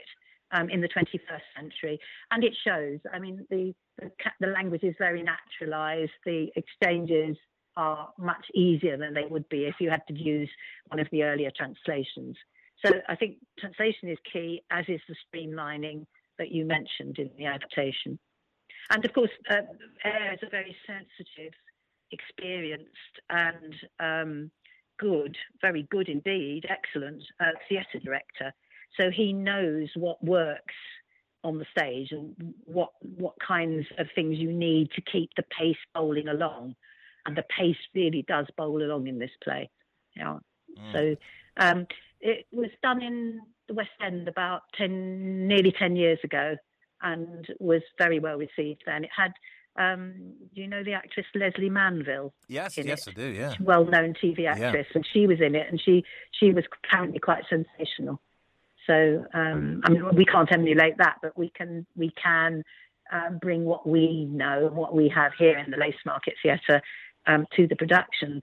um, 0.53 0.69
in 0.71 0.81
the 0.81 0.89
21st 0.89 1.41
century, 1.57 1.99
and 2.31 2.45
it 2.45 2.55
shows. 2.65 2.99
I 3.13 3.19
mean, 3.19 3.47
the, 3.51 3.75
the, 3.99 4.11
the 4.41 4.47
language 4.49 4.83
is 4.83 4.95
very 4.99 5.23
naturalised. 5.23 6.13
The 6.25 6.49
exchanges 6.57 7.37
are 7.77 8.11
much 8.19 8.45
easier 8.55 8.97
than 8.97 9.15
they 9.15 9.25
would 9.29 9.49
be 9.49 9.65
if 9.65 9.77
you 9.81 9.91
had 9.91 10.03
to 10.09 10.15
use 10.15 10.51
one 10.89 11.01
of 11.01 11.07
the 11.13 11.23
earlier 11.23 11.51
translations. 11.57 12.37
So 12.85 12.93
I 13.09 13.17
think 13.17 13.37
translation 13.59 14.09
is 14.09 14.19
key, 14.33 14.63
as 14.71 14.85
is 14.89 15.01
the 15.09 15.17
streamlining 15.27 16.07
that 16.39 16.51
you 16.51 16.65
mentioned 16.65 17.19
in 17.19 17.31
the 17.37 17.47
adaptation. 17.47 18.19
And 18.91 19.05
of 19.05 19.13
course, 19.13 19.31
uh, 19.51 19.63
Eyre 20.05 20.35
is 20.35 20.41
a 20.43 20.51
very 20.51 20.75
sensitive, 20.87 21.53
experienced, 22.11 22.89
and 23.29 23.75
um, 24.01 24.51
good, 24.99 25.37
very 25.61 25.87
good 25.91 26.09
indeed, 26.09 26.67
excellent 26.69 27.23
uh, 27.41 27.53
theatre 27.69 28.01
director. 28.03 28.53
So 28.99 29.11
he 29.11 29.33
knows 29.33 29.89
what 29.95 30.23
works 30.25 30.75
on 31.43 31.59
the 31.59 31.67
stage 31.71 32.09
and 32.11 32.35
what 32.65 32.91
what 33.01 33.35
kinds 33.47 33.87
of 33.99 34.07
things 34.15 34.39
you 34.39 34.53
need 34.53 34.91
to 34.93 35.01
keep 35.01 35.31
the 35.37 35.45
pace 35.59 35.77
bowling 35.95 36.29
along. 36.29 36.75
And 37.27 37.37
the 37.37 37.45
pace 37.57 37.77
really 37.95 38.25
does 38.27 38.47
bowl 38.57 38.83
along 38.83 39.07
in 39.07 39.19
this 39.19 39.31
play. 39.43 39.71
Yeah. 40.17 40.39
Mm. 40.79 40.93
So 40.93 41.17
um, 41.59 41.87
it 42.21 42.47
was 42.53 42.71
done 42.83 43.03
in 43.03 43.41
the 43.69 43.75
West 43.75 43.91
End 44.05 44.29
about 44.29 44.63
10, 44.77 45.49
nearly 45.49 45.73
10 45.73 45.97
years 45.97 46.19
ago 46.25 46.57
and 47.03 47.47
was 47.59 47.83
very 47.99 48.19
well 48.19 48.37
received 48.37 48.83
then. 48.87 49.05
It 49.05 49.11
had 49.17 49.33
um, 49.77 50.35
do 50.55 50.61
you 50.61 50.67
know 50.67 50.83
the 50.83 50.95
actress 50.95 51.27
Lesley 51.35 51.71
Manville? 51.71 52.35
Yes, 52.49 52.77
yes, 52.77 53.07
it? 53.07 53.15
I 53.17 53.21
do. 53.21 53.29
Yeah, 53.29 53.55
well-known 53.61 54.15
TV 54.15 54.47
actress, 54.47 54.87
yeah. 54.91 54.97
and 54.97 55.07
she 55.13 55.27
was 55.27 55.41
in 55.41 55.55
it, 55.55 55.69
and 55.71 55.81
she 55.81 56.05
she 56.33 56.53
was 56.53 56.65
apparently 56.85 57.21
quite 57.21 57.45
sensational. 57.49 58.21
So 58.87 59.25
um, 59.33 59.81
I 59.85 59.91
mean, 59.91 60.05
we 60.15 60.25
can't 60.25 60.51
emulate 60.53 60.99
that, 60.99 61.19
but 61.23 61.39
we 61.39 61.51
can 61.51 61.87
we 61.97 62.13
can 62.23 62.65
uh, 63.13 63.31
bring 63.41 63.65
what 63.65 63.89
we 63.89 64.25
know 64.25 64.71
what 64.73 64.95
we 64.95 65.09
have 65.09 65.33
here 65.39 65.57
in 65.57 65.71
the 65.71 65.77
Lace 65.77 65.95
Market 66.05 66.35
Theatre 66.43 66.83
um, 67.27 67.47
to 67.57 67.67
the 67.67 67.77
production. 67.77 68.43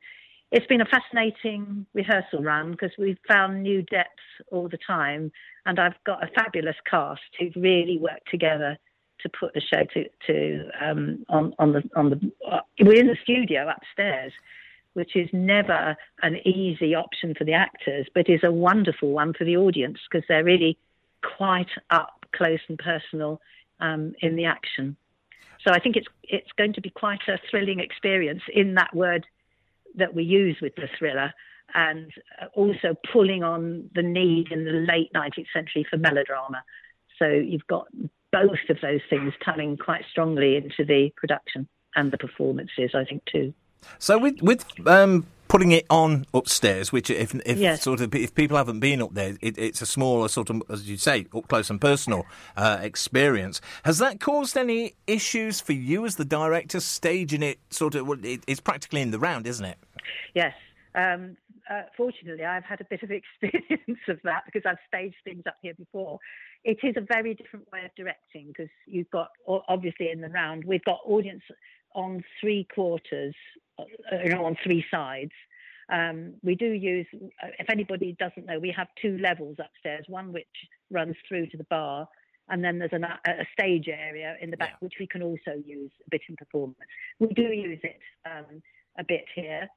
It's 0.52 0.66
been 0.68 0.82
a 0.82 0.86
fascinating 0.86 1.86
rehearsal 1.94 2.42
run 2.42 2.72
because 2.72 2.92
we've 2.98 3.18
found 3.28 3.64
new 3.64 3.82
depths 3.82 4.12
all 4.50 4.70
the 4.70 4.78
time, 4.78 5.32
and 5.66 5.78
I've 5.78 6.02
got 6.06 6.24
a 6.24 6.28
fabulous 6.28 6.78
cast 6.90 7.22
who've 7.38 7.56
really 7.56 7.98
worked 7.98 8.30
together 8.32 8.78
to 9.22 9.30
put 9.30 9.54
the 9.54 9.62
show 9.62 9.84
to, 9.94 10.06
to 10.28 10.70
um, 10.82 11.26
on 11.28 11.54
on 11.60 11.74
the 11.74 11.84
on 11.96 12.10
the 12.12 12.32
uh, 12.50 12.62
we're 12.80 13.00
in 13.00 13.08
the 13.08 13.18
studio 13.24 13.68
upstairs, 13.70 14.32
which 14.94 15.18
is 15.18 15.28
never 15.34 15.98
an 16.22 16.36
easy 16.48 16.96
option 16.96 17.34
for 17.38 17.44
the 17.44 17.54
actors, 17.54 18.08
but 18.16 18.30
is 18.30 18.42
a 18.44 18.52
wonderful 18.52 19.12
one 19.12 19.34
for 19.34 19.44
the 19.44 19.58
audience 19.58 20.00
because 20.10 20.26
they're 20.30 20.46
really 20.46 20.78
quite 21.38 21.70
up 21.90 22.26
close 22.34 22.60
and 22.70 22.80
personal 22.80 23.42
um, 23.82 24.14
in 24.22 24.38
the 24.38 24.46
action. 24.46 24.96
So 25.68 25.74
I 25.74 25.80
think 25.80 25.98
it's 25.98 26.08
it's 26.24 26.52
going 26.58 26.72
to 26.74 26.82
be 26.82 26.90
quite 26.90 27.28
a 27.28 27.38
thrilling 27.52 27.82
experience 27.82 28.44
in 28.54 28.76
that 28.76 28.96
word 28.96 29.26
that 29.98 30.14
we 30.14 30.24
use 30.24 30.58
with 30.62 30.76
the 30.76 30.88
thriller 30.98 31.34
and 31.74 32.12
also 32.54 32.96
pulling 33.12 33.44
on 33.44 33.90
the 33.94 34.02
need 34.02 34.52
in 34.52 34.64
the 34.64 34.72
late 34.72 35.12
19th 35.14 35.48
century 35.54 35.86
for 35.90 35.98
melodrama. 35.98 36.64
So 37.20 37.28
you've 37.28 37.68
got 37.68 37.88
both 38.32 38.70
of 38.70 38.78
those 38.82 39.02
things 39.10 39.34
coming 39.44 39.78
quite 39.78 40.04
strongly 40.10 40.56
into 40.56 40.86
the 40.86 41.12
production 41.18 41.68
and 41.96 42.12
the 42.12 42.18
performances, 42.18 42.92
I 42.94 43.04
think, 43.06 43.24
too. 43.32 43.54
So 44.00 44.18
with 44.18 44.42
with 44.42 44.66
um, 44.88 45.26
putting 45.48 45.72
it 45.72 45.86
on 45.90 46.26
upstairs, 46.34 46.92
which 46.92 47.10
if, 47.10 47.34
if 47.46 47.58
yes. 47.58 47.82
sort 47.82 48.02
of 48.02 48.14
if 48.14 48.36
people 48.36 48.58
haven't 48.58 48.80
been 48.80 49.02
up 49.02 49.14
there, 49.14 49.38
it, 49.42 49.58
it's 49.58 49.82
a 49.82 49.86
smaller 49.86 50.28
sort 50.28 50.50
of, 50.50 50.62
as 50.70 50.90
you 50.90 50.98
say, 50.98 51.26
up 51.34 51.48
close 51.48 51.70
and 51.70 51.80
personal 51.80 52.26
uh, 52.56 52.80
experience. 52.82 53.62
Has 53.84 53.98
that 54.00 54.20
caused 54.20 54.58
any 54.58 54.96
issues 55.06 55.62
for 55.62 55.74
you 55.74 56.06
as 56.06 56.16
the 56.16 56.26
director 56.26 56.80
staging 56.80 57.44
it? 57.44 57.60
Sort 57.70 57.96
of, 57.96 58.08
well, 58.08 58.24
it, 58.24 58.44
it's 58.48 58.60
practically 58.60 59.02
in 59.02 59.12
the 59.12 59.20
round, 59.20 59.48
isn't 59.48 59.66
it? 59.66 59.78
Yes. 60.34 60.54
Um, 60.96 61.38
uh, 61.70 61.84
fortunately, 61.96 62.44
I've 62.46 62.64
had 62.64 62.82
a 62.82 62.86
bit 62.90 63.04
of 63.04 63.12
experience 63.42 64.00
of 64.08 64.20
that 64.24 64.44
because 64.46 64.64
I've 64.66 64.78
staged 64.88 65.18
things 65.24 65.44
up 65.48 65.58
here 65.62 65.74
before. 65.74 66.20
It 66.64 66.80
is 66.84 66.96
a 66.98 67.02
very 67.02 67.34
different 67.34 67.68
way 67.72 67.86
of 67.86 67.92
directing 67.96 68.48
because 68.48 68.72
you've 68.86 69.10
got, 69.12 69.30
obviously, 69.68 70.10
in 70.12 70.22
the 70.22 70.30
round, 70.30 70.64
we've 70.66 70.84
got 70.84 71.00
audience 71.06 71.44
on 71.94 72.24
three 72.42 72.68
quarters, 72.74 73.36
uh, 73.80 73.84
you 74.24 74.30
know, 74.30 74.46
on 74.46 74.58
three 74.64 74.86
sides. 74.92 75.32
Um, 75.90 76.34
we 76.44 76.56
do 76.56 76.66
use, 76.66 77.08
uh, 77.14 77.48
if 77.60 77.70
anybody 77.70 78.16
doesn't 78.20 78.46
know, 78.46 78.60
we 78.60 78.74
have 78.76 78.88
two 79.02 79.18
levels 79.20 79.58
upstairs, 79.60 80.06
one 80.08 80.34
which 80.34 80.46
runs 80.92 81.16
through 81.28 81.48
to 81.48 81.58
the 81.58 81.64
bar, 81.66 82.08
and 82.50 82.64
then 82.64 82.80
there's 82.80 82.94
an, 82.94 83.04
a 83.04 83.46
stage 83.54 83.88
area 83.88 84.36
in 84.42 84.52
the 84.52 84.58
back, 84.58 84.72
yeah. 84.72 84.78
which 84.80 84.96
we 85.00 85.08
can 85.08 85.22
also 85.22 85.62
use 85.66 85.92
a 86.06 86.10
bit 86.10 86.22
in 86.30 86.36
performance. 86.36 86.78
We 87.20 87.28
do 87.28 87.44
use 87.44 87.80
it 87.84 88.00
um, 88.26 88.62
a 88.98 89.04
bit 89.04 89.26
here. 89.36 89.68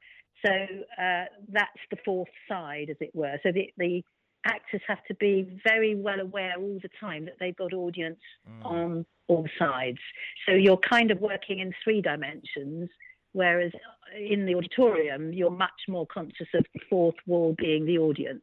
So 0.45 0.51
uh, 0.51 1.25
that's 1.49 1.81
the 1.91 1.99
fourth 2.05 2.29
side, 2.49 2.89
as 2.91 2.97
it 3.01 3.11
were. 3.15 3.39
So 3.43 3.53
the, 3.53 3.73
the 3.77 4.03
actors 4.45 4.81
have 4.87 5.05
to 5.09 5.15
be 5.15 5.61
very 5.65 5.95
well 5.95 6.21
aware 6.21 6.55
all 6.59 6.79
the 6.83 6.89
time 6.99 7.25
that 7.27 7.35
they've 7.39 7.57
got 7.57 7.73
audience 7.73 8.21
mm. 8.49 8.65
on 8.65 9.07
all 9.29 9.47
sides. 9.59 9.99
So 10.47 10.55
you're 10.55 10.79
kind 10.79 11.11
of 11.11 11.21
working 11.21 11.61
in 11.61 11.73
three 11.85 12.01
dimensions, 12.01 12.89
whereas 13.33 13.73
in 14.17 14.47
the 14.47 14.55
auditorium, 14.55 15.33
you're 15.33 15.51
much 15.51 15.71
more 15.89 16.07
conscious 16.07 16.49
of 16.55 16.65
the 16.75 16.81
fourth 16.89 17.17
wall 17.27 17.55
being 17.59 17.85
the 17.87 17.99
audience. 17.99 18.43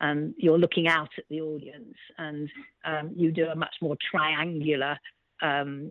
And 0.00 0.34
you're 0.36 0.58
looking 0.58 0.88
out 0.88 1.10
at 1.16 1.24
the 1.30 1.40
audience, 1.40 1.94
and 2.18 2.50
um, 2.84 3.12
you 3.14 3.30
do 3.30 3.46
a 3.46 3.54
much 3.54 3.76
more 3.80 3.96
triangular 4.10 4.98
um, 5.40 5.90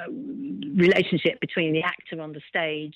uh, 0.00 0.10
relationship 0.10 1.40
between 1.40 1.72
the 1.72 1.82
actor 1.82 2.22
on 2.22 2.32
the 2.32 2.40
stage 2.48 2.94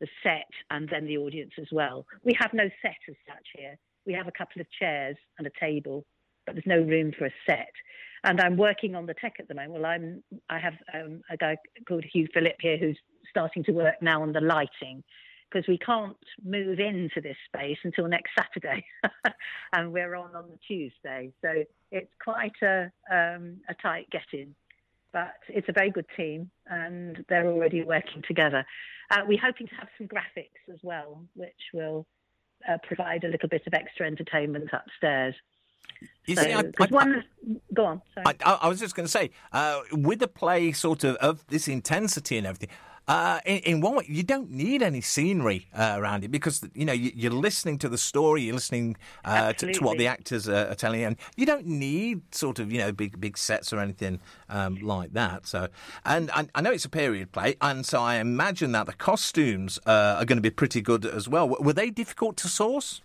the 0.00 0.08
set 0.22 0.48
and 0.70 0.88
then 0.88 1.06
the 1.06 1.18
audience 1.18 1.52
as 1.58 1.68
well. 1.72 2.06
We 2.24 2.36
have 2.38 2.52
no 2.52 2.68
set 2.82 2.96
as 3.08 3.16
such 3.26 3.46
here. 3.56 3.76
We 4.06 4.12
have 4.14 4.28
a 4.28 4.32
couple 4.32 4.60
of 4.60 4.66
chairs 4.78 5.16
and 5.38 5.46
a 5.46 5.50
table, 5.60 6.04
but 6.46 6.54
there's 6.54 6.66
no 6.66 6.80
room 6.80 7.12
for 7.16 7.26
a 7.26 7.32
set. 7.46 7.72
And 8.24 8.40
I'm 8.40 8.56
working 8.56 8.94
on 8.94 9.06
the 9.06 9.14
tech 9.14 9.34
at 9.38 9.48
the 9.48 9.54
moment. 9.54 9.72
Well, 9.74 9.86
I'm 9.86 10.22
I 10.48 10.58
have 10.58 10.74
um, 10.92 11.22
a 11.30 11.36
guy 11.36 11.56
called 11.86 12.04
Hugh 12.04 12.26
Phillip 12.34 12.56
here 12.60 12.76
who's 12.76 12.98
starting 13.30 13.62
to 13.64 13.72
work 13.72 13.94
now 14.02 14.22
on 14.22 14.32
the 14.32 14.40
lighting 14.40 15.04
because 15.50 15.66
we 15.68 15.78
can't 15.78 16.16
move 16.44 16.78
into 16.78 17.20
this 17.22 17.36
space 17.46 17.78
until 17.84 18.06
next 18.08 18.32
Saturday, 18.36 18.84
and 19.72 19.92
we're 19.92 20.14
on 20.14 20.34
on 20.34 20.46
the 20.50 20.58
Tuesday. 20.66 21.32
So 21.42 21.64
it's 21.92 22.10
quite 22.22 22.56
a 22.62 22.90
um, 23.10 23.58
a 23.68 23.74
tight 23.80 24.08
get 24.10 24.26
in 24.32 24.54
but 25.12 25.34
it's 25.48 25.68
a 25.68 25.72
very 25.72 25.90
good 25.90 26.06
team 26.16 26.50
and 26.66 27.24
they're 27.28 27.46
already 27.46 27.82
working 27.82 28.22
together. 28.26 28.64
Uh, 29.10 29.20
we're 29.26 29.40
hoping 29.40 29.66
to 29.66 29.74
have 29.76 29.88
some 29.96 30.06
graphics 30.06 30.72
as 30.72 30.78
well, 30.82 31.22
which 31.34 31.72
will 31.72 32.06
uh, 32.68 32.76
provide 32.82 33.24
a 33.24 33.28
little 33.28 33.48
bit 33.48 33.62
of 33.66 33.74
extra 33.74 34.06
entertainment 34.06 34.70
upstairs. 34.72 35.34
You 36.26 36.36
so, 36.36 36.42
see, 36.42 36.52
I, 36.52 36.60
I, 36.78 36.86
one, 36.90 37.24
go 37.74 37.86
on. 37.86 38.02
I, 38.24 38.34
I, 38.44 38.68
was 38.68 38.78
just 38.78 38.94
going 38.94 39.06
to 39.06 39.10
say, 39.10 39.30
uh, 39.52 39.80
with 39.92 40.20
the 40.20 40.28
play 40.28 40.72
sort 40.72 41.02
of 41.02 41.16
of 41.16 41.44
this 41.48 41.66
intensity 41.66 42.36
and 42.36 42.46
everything, 42.46 42.68
uh, 43.08 43.40
in, 43.46 43.58
in, 43.58 43.80
one 43.80 43.96
way, 43.96 44.04
you 44.06 44.22
don't 44.22 44.50
need 44.50 44.82
any 44.82 45.00
scenery 45.00 45.66
uh, 45.74 45.94
around 45.96 46.24
it 46.24 46.30
because 46.30 46.62
you 46.74 46.84
know 46.84 46.92
you, 46.92 47.28
are 47.28 47.32
listening 47.32 47.78
to 47.78 47.88
the 47.88 47.96
story, 47.96 48.42
you're 48.42 48.54
listening 48.54 48.96
uh, 49.24 49.54
to, 49.54 49.72
to, 49.72 49.82
what 49.82 49.96
the 49.96 50.06
actors 50.06 50.46
are, 50.46 50.68
are, 50.68 50.74
telling 50.74 51.00
you, 51.00 51.06
and 51.06 51.16
you 51.34 51.46
don't 51.46 51.66
need 51.66 52.20
sort 52.34 52.58
of 52.58 52.70
you 52.70 52.78
know 52.78 52.92
big 52.92 53.18
big 53.18 53.38
sets 53.38 53.72
or 53.72 53.80
anything 53.80 54.20
um, 54.50 54.76
like 54.76 55.14
that. 55.14 55.46
So, 55.46 55.68
and 56.04 56.30
I, 56.32 56.48
I, 56.54 56.60
know 56.60 56.70
it's 56.70 56.84
a 56.84 56.90
period 56.90 57.32
play, 57.32 57.56
and 57.62 57.86
so 57.86 58.02
I 58.02 58.16
imagine 58.16 58.72
that 58.72 58.84
the 58.84 58.92
costumes 58.92 59.78
uh, 59.86 60.16
are 60.18 60.26
going 60.26 60.36
to 60.38 60.42
be 60.42 60.50
pretty 60.50 60.82
good 60.82 61.06
as 61.06 61.28
well. 61.28 61.48
Were 61.48 61.72
they 61.72 61.88
difficult 61.88 62.36
to 62.38 62.48
source? 62.48 63.00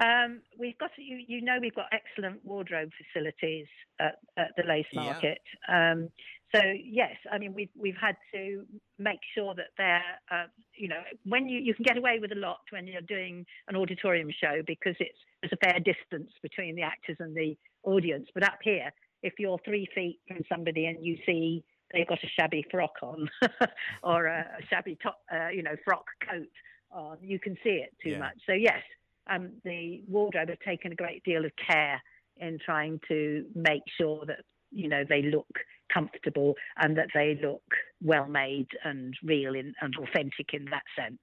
Um, 0.00 0.40
we've 0.58 0.78
got 0.78 0.90
you, 0.96 1.20
you 1.28 1.42
know 1.42 1.58
we've 1.60 1.74
got 1.74 1.86
excellent 1.92 2.44
wardrobe 2.44 2.90
facilities 2.98 3.66
at, 4.00 4.18
at 4.36 4.48
the 4.56 4.64
lace 4.66 4.86
market. 4.94 5.40
Yeah. 5.68 5.92
Um, 5.92 6.08
so 6.54 6.60
yes, 6.84 7.16
I 7.30 7.38
mean 7.38 7.54
we've 7.54 7.70
we've 7.78 7.96
had 8.00 8.16
to 8.34 8.64
make 8.98 9.20
sure 9.34 9.54
that 9.54 9.68
they're 9.78 10.02
uh, 10.30 10.46
you 10.74 10.88
know 10.88 11.00
when 11.24 11.48
you 11.48 11.58
you 11.58 11.74
can 11.74 11.84
get 11.84 11.96
away 11.96 12.18
with 12.20 12.32
a 12.32 12.36
lot 12.38 12.60
when 12.70 12.86
you're 12.86 13.00
doing 13.02 13.46
an 13.68 13.76
auditorium 13.76 14.30
show 14.30 14.62
because 14.66 14.94
it's 15.00 15.18
there's 15.42 15.52
a 15.52 15.66
fair 15.66 15.80
distance 15.80 16.30
between 16.42 16.76
the 16.76 16.82
actors 16.82 17.16
and 17.20 17.34
the 17.34 17.56
audience. 17.84 18.28
But 18.34 18.44
up 18.44 18.58
here, 18.62 18.92
if 19.22 19.34
you're 19.38 19.58
three 19.64 19.88
feet 19.94 20.20
from 20.28 20.42
somebody 20.48 20.86
and 20.86 21.04
you 21.04 21.18
see 21.26 21.64
they've 21.92 22.06
got 22.06 22.22
a 22.22 22.28
shabby 22.38 22.64
frock 22.70 22.94
on 23.02 23.28
or 24.02 24.26
a, 24.26 24.46
shabby 24.70 24.96
top, 25.02 25.18
uh, 25.32 25.48
you 25.48 25.62
know, 25.62 25.76
frock 25.84 26.04
coat 26.28 26.48
on, 26.90 27.18
you 27.20 27.38
can 27.38 27.56
see 27.62 27.82
it 27.84 27.94
too 28.02 28.10
yeah. 28.10 28.18
much. 28.18 28.36
So 28.46 28.52
yes, 28.52 28.82
um, 29.28 29.50
the 29.64 30.02
wardrobe 30.08 30.48
have 30.48 30.60
taken 30.60 30.92
a 30.92 30.96
great 30.96 31.22
deal 31.24 31.44
of 31.44 31.52
care 31.66 32.00
in 32.38 32.58
trying 32.64 33.00
to 33.08 33.44
make 33.54 33.82
sure 33.98 34.24
that 34.26 34.40
you 34.72 34.88
know 34.88 35.04
they 35.08 35.22
look 35.22 35.48
comfortable 35.92 36.54
and 36.78 36.96
that 36.96 37.08
they 37.14 37.38
look 37.42 37.62
well 38.02 38.26
made 38.26 38.68
and 38.84 39.14
real 39.22 39.54
in, 39.54 39.74
and 39.80 39.94
authentic 39.96 40.54
in 40.54 40.64
that 40.66 40.84
sense. 40.96 41.18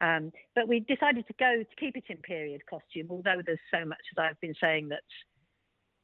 Um, 0.00 0.32
but 0.54 0.68
we 0.68 0.80
decided 0.80 1.26
to 1.28 1.34
go 1.38 1.62
to 1.62 1.76
keep 1.78 1.96
it 1.96 2.04
in 2.08 2.16
period 2.18 2.62
costume, 2.68 3.06
although 3.10 3.40
there's 3.44 3.58
so 3.72 3.84
much 3.84 4.02
as 4.12 4.22
I've 4.22 4.40
been 4.40 4.54
saying 4.60 4.88
that's 4.88 5.02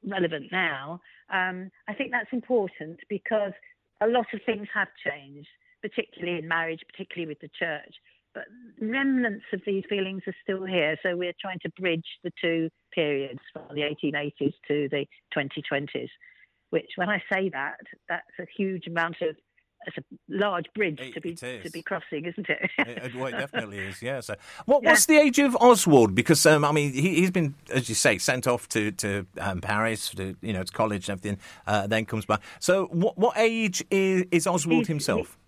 relevant 0.06 0.46
now. 0.52 1.00
Um, 1.32 1.70
I 1.88 1.94
think 1.94 2.10
that's 2.12 2.32
important 2.32 3.00
because 3.08 3.52
a 4.00 4.06
lot 4.06 4.26
of 4.32 4.40
things 4.46 4.68
have 4.72 4.88
changed, 5.04 5.48
particularly 5.82 6.38
in 6.38 6.48
marriage, 6.48 6.80
particularly 6.90 7.28
with 7.28 7.40
the 7.40 7.50
church. 7.58 7.94
But 8.32 8.44
remnants 8.80 9.44
of 9.52 9.60
these 9.66 9.82
feelings 9.88 10.22
are 10.26 10.36
still 10.42 10.64
here. 10.64 10.96
So 11.02 11.16
we're 11.16 11.34
trying 11.40 11.58
to 11.62 11.70
bridge 11.70 12.06
the 12.22 12.30
two 12.40 12.70
periods 12.94 13.40
from 13.52 13.64
the 13.74 13.82
1880s 13.82 14.54
to 14.68 14.88
the 14.88 15.06
2020s, 15.36 16.08
which, 16.70 16.90
when 16.96 17.08
I 17.08 17.22
say 17.32 17.48
that, 17.50 17.76
that's 18.08 18.26
a 18.40 18.46
huge 18.56 18.86
amount 18.86 19.16
of 19.22 19.36
it's 19.86 19.96
a 19.96 20.02
large 20.28 20.66
bridge 20.74 21.00
It- 21.00 21.14
to 21.14 21.22
be 21.22 21.34
to 21.34 21.70
be 21.72 21.80
crossing, 21.80 22.26
isn't 22.26 22.46
it? 22.50 22.70
It, 22.86 23.14
well, 23.14 23.28
it 23.28 23.30
definitely 23.32 23.78
is, 23.78 24.02
yeah. 24.02 24.20
So, 24.20 24.34
what, 24.66 24.82
Yeah. 24.82 24.90
what's 24.90 25.06
the 25.06 25.16
age 25.16 25.38
of 25.38 25.56
Oswald? 25.56 26.14
Because 26.14 26.44
um, 26.44 26.66
I 26.66 26.72
mean, 26.72 26.92
he, 26.92 27.14
he's 27.14 27.30
been, 27.30 27.54
as 27.72 27.88
you 27.88 27.94
say, 27.94 28.18
sent 28.18 28.46
off 28.46 28.68
to 28.70 28.92
to 28.92 29.26
um, 29.40 29.62
Paris, 29.62 30.10
to 30.10 30.36
you 30.42 30.52
know, 30.52 30.64
to 30.64 30.72
college 30.72 31.08
and 31.08 31.18
everything. 31.18 31.38
Uh, 31.66 31.86
then 31.86 32.04
comes 32.04 32.26
back. 32.26 32.42
So, 32.58 32.86
what 32.92 33.16
what 33.16 33.38
age 33.38 33.82
is, 33.90 34.24
is 34.30 34.46
Oswald 34.46 34.80
He's- 34.80 34.88
himself? 34.88 35.38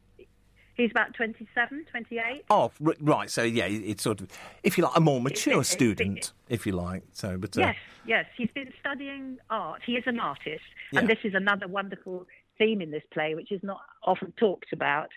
He's 0.75 0.91
about 0.91 1.15
27, 1.15 1.87
28. 1.91 2.45
Oh, 2.49 2.73
right. 3.01 3.31
So, 3.31 3.43
yeah, 3.43 3.67
it's 3.67 4.03
sort 4.03 4.21
of, 4.23 4.29
if 4.63 4.79
you 4.79 4.85
like, 4.85 4.97
a 4.97 5.01
more 5.01 5.21
mature 5.21 5.55
it's- 5.55 5.69
student, 5.69 6.33
if 6.49 6.67
you 6.67 6.73
like. 6.73 7.03
So, 7.13 7.37
but 7.37 7.57
uh, 7.59 7.61
Yes, 7.61 7.77
yes. 8.07 8.27
He's 8.37 8.51
been 8.55 8.73
studying 8.81 9.39
art. 9.51 9.83
He 9.85 9.93
is 9.93 10.05
an 10.07 10.19
artist. 10.19 10.65
And 10.95 11.09
this 11.09 11.19
is 11.25 11.35
another 11.35 11.69
wonderful 11.69 12.27
theme 12.59 12.81
in 12.81 12.91
this 12.91 13.03
play, 13.13 13.35
which 13.35 13.53
is 13.53 13.63
not 13.63 13.81
often 14.05 14.33
talked 14.39 14.73
about. 14.73 15.09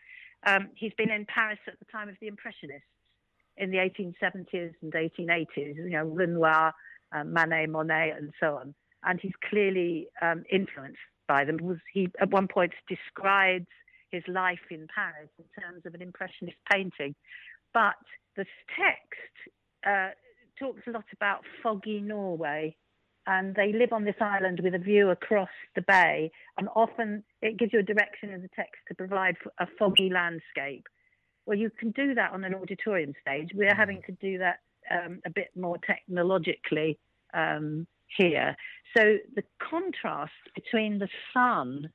Um, 0.46 0.70
he's 0.76 0.94
been 0.94 1.10
in 1.10 1.26
Paris 1.26 1.60
at 1.68 1.80
the 1.80 1.86
time 1.86 2.10
of 2.10 2.16
the 2.22 2.28
Impressionists 2.28 2.84
in 3.58 3.72
the 3.72 3.78
1870s 3.78 4.74
and 4.82 4.92
1880s, 4.94 5.76
you 5.78 5.90
know, 5.92 6.04
Renoir, 6.06 6.74
um, 7.14 7.34
Manet, 7.34 7.68
Monet, 7.68 8.14
and 8.18 8.34
so 8.40 8.58
on. 8.58 8.74
And 9.04 9.20
he's 9.22 9.34
clearly 9.50 10.08
um, 10.22 10.44
influenced 10.52 10.98
by 11.28 11.46
them. 11.46 11.58
Was 11.62 11.78
he 11.94 12.10
at 12.20 12.30
one 12.32 12.48
point 12.48 12.74
describes 12.90 13.68
his 14.12 14.24
life 14.28 14.60
in 14.72 14.88
Paris 14.94 15.30
in 15.38 15.46
terms 15.62 15.86
of 15.86 15.94
an 15.94 16.02
Impressionist 16.02 16.58
painting, 16.72 17.16
but 17.74 17.96
the 18.36 18.46
text 18.78 19.56
uh, 19.86 20.10
talks 20.60 20.82
a 20.88 20.92
lot 20.92 21.06
about 21.14 21.42
foggy 21.62 22.00
Norway, 22.00 22.76
and 23.28 23.56
they 23.56 23.74
live 23.74 23.92
on 23.92 24.04
this 24.04 24.16
island 24.22 24.60
with 24.64 24.76
a 24.76 24.80
view 24.80 25.10
across 25.10 25.50
the 25.76 25.82
bay, 25.82 26.32
and 26.58 26.70
often 26.76 27.24
it 27.42 27.58
gives 27.58 27.74
you 27.74 27.80
a 27.80 27.84
direction 27.84 28.30
in 28.30 28.42
the 28.42 28.50
text 28.56 28.82
to 28.88 28.96
provide 28.96 29.36
a 29.60 29.68
foggy 29.80 30.10
landscape. 30.10 30.86
Well, 31.46 31.58
you 31.58 31.70
can 31.70 31.92
do 31.92 32.16
that 32.16 32.32
on 32.32 32.44
an 32.44 32.56
auditorium 32.56 33.14
stage. 33.22 33.50
We're 33.54 33.76
having 33.76 34.02
to 34.08 34.12
do 34.14 34.38
that 34.40 34.60
um, 34.92 35.22
a 35.26 35.30
bit 35.30 35.50
more 35.56 35.78
technologically 35.78 36.98
um, 37.34 37.88
here. 38.18 38.56
So 38.96 39.18
the 39.36 39.44
contrast 39.60 40.32
between 40.56 41.00
the 41.00 41.10
sun, 41.34 41.90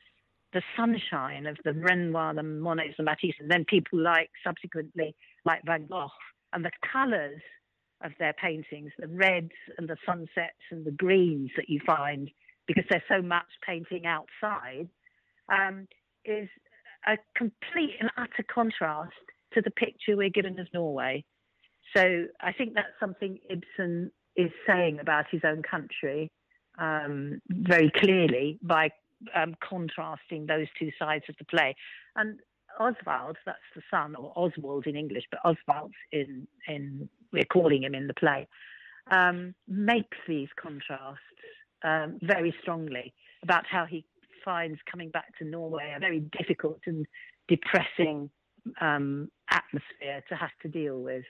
the 0.52 0.62
sunshine 0.76 1.46
of 1.46 1.56
the 1.64 1.72
Renoir, 1.72 2.34
the 2.34 2.42
Monets, 2.42 2.94
the 2.96 3.04
Matisse, 3.04 3.36
and 3.38 3.50
then 3.50 3.64
people 3.64 4.00
like 4.00 4.30
subsequently 4.44 5.14
like 5.44 5.62
Van 5.64 5.86
Gogh, 5.86 6.08
and 6.52 6.64
the 6.64 6.72
colours 6.92 7.40
of 8.02 8.12
their 8.18 8.32
paintings, 8.32 8.92
the 8.98 9.08
reds 9.08 9.52
and 9.78 9.88
the 9.88 9.96
sunsets 10.06 10.64
and 10.70 10.84
the 10.84 10.90
greens 10.90 11.50
that 11.56 11.68
you 11.68 11.80
find 11.86 12.30
because 12.66 12.84
there's 12.88 13.02
so 13.08 13.20
much 13.20 13.46
painting 13.66 14.06
outside, 14.06 14.88
um, 15.48 15.86
is 16.24 16.48
a 17.06 17.16
complete 17.36 17.96
and 18.00 18.10
utter 18.16 18.44
contrast 18.52 19.12
to 19.52 19.60
the 19.60 19.70
picture 19.70 20.16
we're 20.16 20.30
given 20.30 20.58
of 20.60 20.66
Norway. 20.72 21.24
So 21.96 22.26
I 22.40 22.52
think 22.52 22.74
that's 22.74 22.88
something 23.00 23.38
Ibsen 23.48 24.12
is 24.36 24.50
saying 24.66 24.98
about 25.00 25.24
his 25.30 25.40
own 25.44 25.62
country 25.62 26.30
um, 26.78 27.40
very 27.48 27.90
clearly 27.90 28.58
by 28.62 28.90
um, 29.34 29.54
contrasting 29.60 30.46
those 30.46 30.66
two 30.78 30.90
sides 30.98 31.24
of 31.28 31.36
the 31.38 31.44
play. 31.44 31.74
And 32.16 32.40
Oswald, 32.78 33.36
that's 33.44 33.58
the 33.74 33.82
son, 33.90 34.14
or 34.14 34.32
Oswald 34.36 34.86
in 34.86 34.96
English, 34.96 35.24
but 35.30 35.40
Oswald 35.44 35.92
in, 36.12 36.46
in 36.68 37.08
we're 37.32 37.44
calling 37.44 37.84
him 37.84 37.94
in 37.94 38.06
the 38.06 38.14
play, 38.14 38.48
um, 39.10 39.54
makes 39.68 40.18
these 40.26 40.48
contrasts 40.60 41.18
um, 41.82 42.18
very 42.22 42.54
strongly 42.60 43.12
about 43.42 43.66
how 43.66 43.86
he 43.86 44.04
finds 44.44 44.78
coming 44.90 45.10
back 45.10 45.36
to 45.38 45.44
Norway 45.44 45.92
a 45.96 46.00
very 46.00 46.20
difficult 46.20 46.80
and 46.86 47.06
depressing 47.48 48.30
um, 48.80 49.30
atmosphere 49.50 50.22
to 50.28 50.34
have 50.34 50.50
to 50.62 50.68
deal 50.68 51.00
with. 51.00 51.24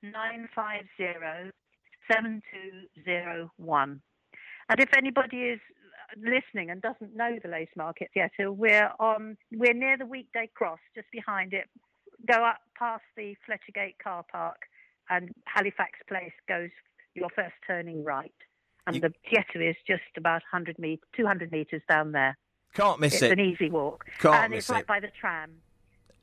nine 0.03 0.49
five 0.55 0.83
zero 0.97 1.51
seven 2.11 2.41
two 2.51 3.03
zero 3.03 3.51
one. 3.57 4.01
And 4.69 4.79
if 4.81 4.89
anybody 4.97 5.37
is 5.43 5.59
listening 6.17 6.69
and 6.69 6.81
doesn't 6.81 7.15
know 7.15 7.37
the 7.41 7.49
Lace 7.49 7.69
Market 7.77 8.09
Theatre, 8.13 8.51
we're 8.51 8.91
on 8.99 9.37
we're 9.51 9.73
near 9.73 9.97
the 9.97 10.05
Weekday 10.05 10.49
Cross, 10.53 10.79
just 10.95 11.09
behind 11.11 11.53
it. 11.53 11.69
Go 12.25 12.43
up 12.45 12.57
past 12.77 13.03
the 13.15 13.35
Fletcher 13.45 13.71
Gate 13.73 13.95
car 14.03 14.23
park, 14.31 14.63
and 15.09 15.29
Halifax 15.45 15.99
Place 16.07 16.33
goes 16.47 16.69
your 17.13 17.29
first 17.35 17.53
turning 17.65 18.03
right. 18.03 18.33
And 18.85 18.95
You- 18.95 19.01
the 19.01 19.13
theatre 19.29 19.61
is 19.61 19.75
just 19.85 20.03
about 20.17 20.41
100 20.51 20.79
met- 20.79 20.99
200 21.13 21.51
metres 21.51 21.81
down 21.89 22.11
there. 22.13 22.37
Can't 22.73 22.99
miss 22.99 23.13
It's 23.15 23.23
it. 23.23 23.25
It's 23.31 23.33
an 23.33 23.39
easy 23.45 23.69
walk. 23.69 24.05
Can't 24.19 24.35
and 24.35 24.51
miss 24.51 24.65
it's 24.65 24.69
right 24.69 24.81
it. 24.81 24.87
by 24.87 24.99
the 24.99 25.09
tram. 25.11 25.61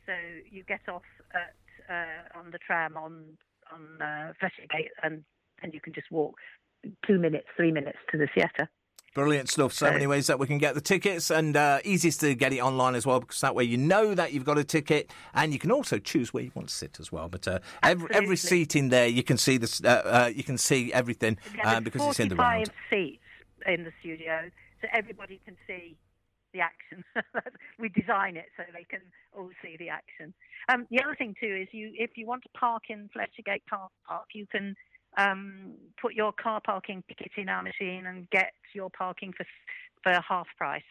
So 0.06 0.14
you 0.50 0.62
get 0.64 0.88
off 0.88 1.02
at, 1.34 1.54
uh, 1.88 2.38
on 2.38 2.50
the 2.50 2.58
tram 2.58 2.96
on 2.96 3.36
on 3.72 4.00
uh, 4.02 4.32
Fletcher 4.38 4.66
Gate 4.70 4.90
and 5.02 5.24
and 5.62 5.72
you 5.72 5.80
can 5.80 5.92
just 5.94 6.10
walk 6.10 6.38
two 7.06 7.18
minutes, 7.18 7.48
three 7.56 7.72
minutes 7.72 7.98
to 8.10 8.18
the 8.18 8.26
theatre. 8.34 8.68
Brilliant 9.14 9.48
stuff. 9.48 9.72
So, 9.72 9.92
many 9.92 10.08
ways 10.08 10.26
that 10.26 10.40
we 10.40 10.48
can 10.48 10.58
get 10.58 10.74
the 10.74 10.80
tickets, 10.80 11.30
and 11.30 11.56
uh, 11.56 11.78
easiest 11.84 12.18
to 12.20 12.34
get 12.34 12.52
it 12.52 12.58
online 12.58 12.96
as 12.96 13.06
well, 13.06 13.20
because 13.20 13.40
that 13.42 13.54
way 13.54 13.62
you 13.62 13.76
know 13.76 14.12
that 14.12 14.32
you've 14.32 14.44
got 14.44 14.58
a 14.58 14.64
ticket, 14.64 15.12
and 15.34 15.52
you 15.52 15.60
can 15.60 15.70
also 15.70 15.98
choose 15.98 16.34
where 16.34 16.42
you 16.42 16.50
want 16.52 16.68
to 16.68 16.74
sit 16.74 16.98
as 16.98 17.12
well. 17.12 17.28
But 17.28 17.46
uh, 17.46 17.60
every, 17.84 18.08
every 18.12 18.36
seat 18.36 18.74
in 18.74 18.88
there, 18.88 19.06
you 19.06 19.22
can 19.22 19.38
see 19.38 19.56
this. 19.56 19.82
Uh, 19.84 20.02
uh, 20.04 20.30
you 20.34 20.42
can 20.42 20.58
see 20.58 20.92
everything 20.92 21.38
uh, 21.62 21.78
because 21.78 22.02
it's 22.08 22.18
in 22.18 22.28
the 22.28 22.34
45 22.34 22.56
round. 22.56 22.70
seats 22.90 23.22
in 23.66 23.84
the 23.84 23.92
studio, 24.00 24.50
so 24.80 24.88
everybody 24.92 25.40
can 25.44 25.56
see 25.64 25.96
the 26.52 26.60
action. 26.60 27.04
we 27.78 27.90
design 27.90 28.36
it 28.36 28.46
so 28.56 28.64
they 28.72 28.84
can 28.84 29.00
all 29.32 29.50
see 29.62 29.76
the 29.78 29.90
action. 29.90 30.34
Um, 30.68 30.86
the 30.90 31.00
other 31.00 31.14
thing 31.14 31.36
too 31.38 31.54
is 31.62 31.68
you, 31.72 31.92
if 31.94 32.16
you 32.16 32.26
want 32.26 32.42
to 32.42 32.48
park 32.58 32.84
in 32.88 33.10
Fletchergate 33.14 33.62
Car 33.70 33.90
Park, 34.08 34.26
you 34.34 34.46
can 34.50 34.74
um, 35.16 35.72
put 36.00 36.14
your 36.14 36.32
car 36.32 36.60
parking 36.64 37.02
ticket 37.08 37.32
in 37.36 37.48
our 37.48 37.62
machine 37.62 38.06
and 38.06 38.28
get 38.30 38.52
your 38.74 38.90
parking 38.90 39.32
for 39.36 39.46
for 40.02 40.12
half 40.28 40.46
price. 40.58 40.82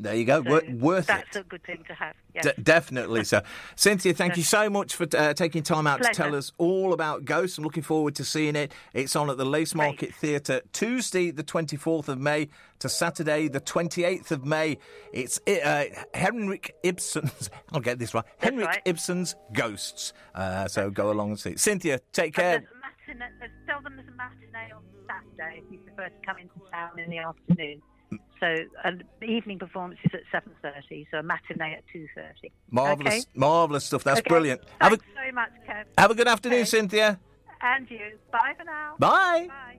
There 0.00 0.14
you 0.14 0.24
go. 0.24 0.44
So 0.44 0.50
Wor- 0.50 0.62
worth 0.76 1.06
that's 1.08 1.36
it. 1.36 1.40
a 1.40 1.42
good 1.42 1.64
thing 1.64 1.82
to 1.88 1.94
have. 1.94 2.14
Yes. 2.32 2.44
D- 2.44 2.62
definitely, 2.62 3.24
so 3.24 3.42
Cynthia, 3.76 4.14
thank 4.14 4.36
you 4.36 4.44
so 4.44 4.70
much 4.70 4.94
for 4.94 5.08
uh, 5.16 5.34
taking 5.34 5.64
time 5.64 5.88
out 5.88 6.00
to 6.02 6.10
tell 6.10 6.36
us 6.36 6.52
all 6.56 6.92
about 6.92 7.24
Ghost. 7.24 7.58
I'm 7.58 7.64
looking 7.64 7.82
forward 7.82 8.14
to 8.16 8.24
seeing 8.24 8.54
it. 8.54 8.70
It's 8.94 9.16
on 9.16 9.28
at 9.28 9.38
the 9.38 9.44
Lace 9.44 9.72
Great. 9.72 9.86
Market 9.86 10.14
Theatre 10.14 10.60
Tuesday, 10.72 11.32
the 11.32 11.42
24th 11.42 12.06
of 12.06 12.20
May, 12.20 12.48
to 12.78 12.88
Saturday, 12.88 13.48
the 13.48 13.60
28th 13.60 14.30
of 14.30 14.44
May. 14.44 14.78
It's 15.12 15.40
uh, 15.48 15.86
Henrik 16.14 16.76
Ibsen's. 16.84 17.50
I'll 17.72 17.80
get 17.80 17.98
this 17.98 18.14
right. 18.14 18.24
That's 18.24 18.50
Henrik 18.50 18.68
right. 18.68 18.82
Ibsen's 18.84 19.34
Ghosts. 19.52 20.12
Uh, 20.32 20.68
so 20.68 20.90
go 20.90 21.10
along 21.10 21.30
and 21.30 21.40
see. 21.40 21.56
Cynthia, 21.56 21.98
take 22.12 22.34
care. 22.34 22.68
There's 23.08 23.20
uh, 23.20 23.24
a 23.24 23.28
matinee, 23.28 23.36
there's, 23.40 23.50
tell 23.66 23.80
them 23.82 23.96
there's 23.96 24.08
a 24.08 24.16
matinee 24.16 24.72
on 24.72 24.82
Saturday 25.08 25.62
if 25.64 25.72
you 25.72 25.78
prefer 25.78 26.08
to 26.08 26.26
come 26.26 26.36
into 26.38 26.54
town 26.72 26.98
in 26.98 27.10
the 27.10 27.18
afternoon. 27.18 27.82
So 28.40 28.54
the 29.20 29.26
evening 29.26 29.58
performance 29.58 29.98
is 30.04 30.12
at 30.14 30.20
seven 30.32 30.52
thirty, 30.62 31.06
so 31.10 31.18
a 31.18 31.22
matinee 31.22 31.74
at 31.74 31.84
two 31.92 32.06
thirty. 32.14 32.52
Marvelous, 32.70 33.14
Okay. 33.14 33.24
marvelous 33.34 33.84
stuff. 33.84 34.04
That's 34.04 34.20
Okay. 34.20 34.28
brilliant. 34.28 34.62
Have 34.80 34.92
a 34.92 34.96
Thanks 34.96 35.12
very 35.14 35.32
much, 35.32 35.50
Kev. 35.68 35.84
have 35.98 36.10
a 36.10 36.14
good 36.14 36.28
afternoon, 36.28 36.60
Okay. 36.60 36.64
Cynthia. 36.66 37.18
And 37.60 37.90
you. 37.90 38.18
Bye 38.30 38.54
for 38.56 38.64
now. 38.64 38.94
Bye. 38.98 39.48
Bye. 39.48 39.78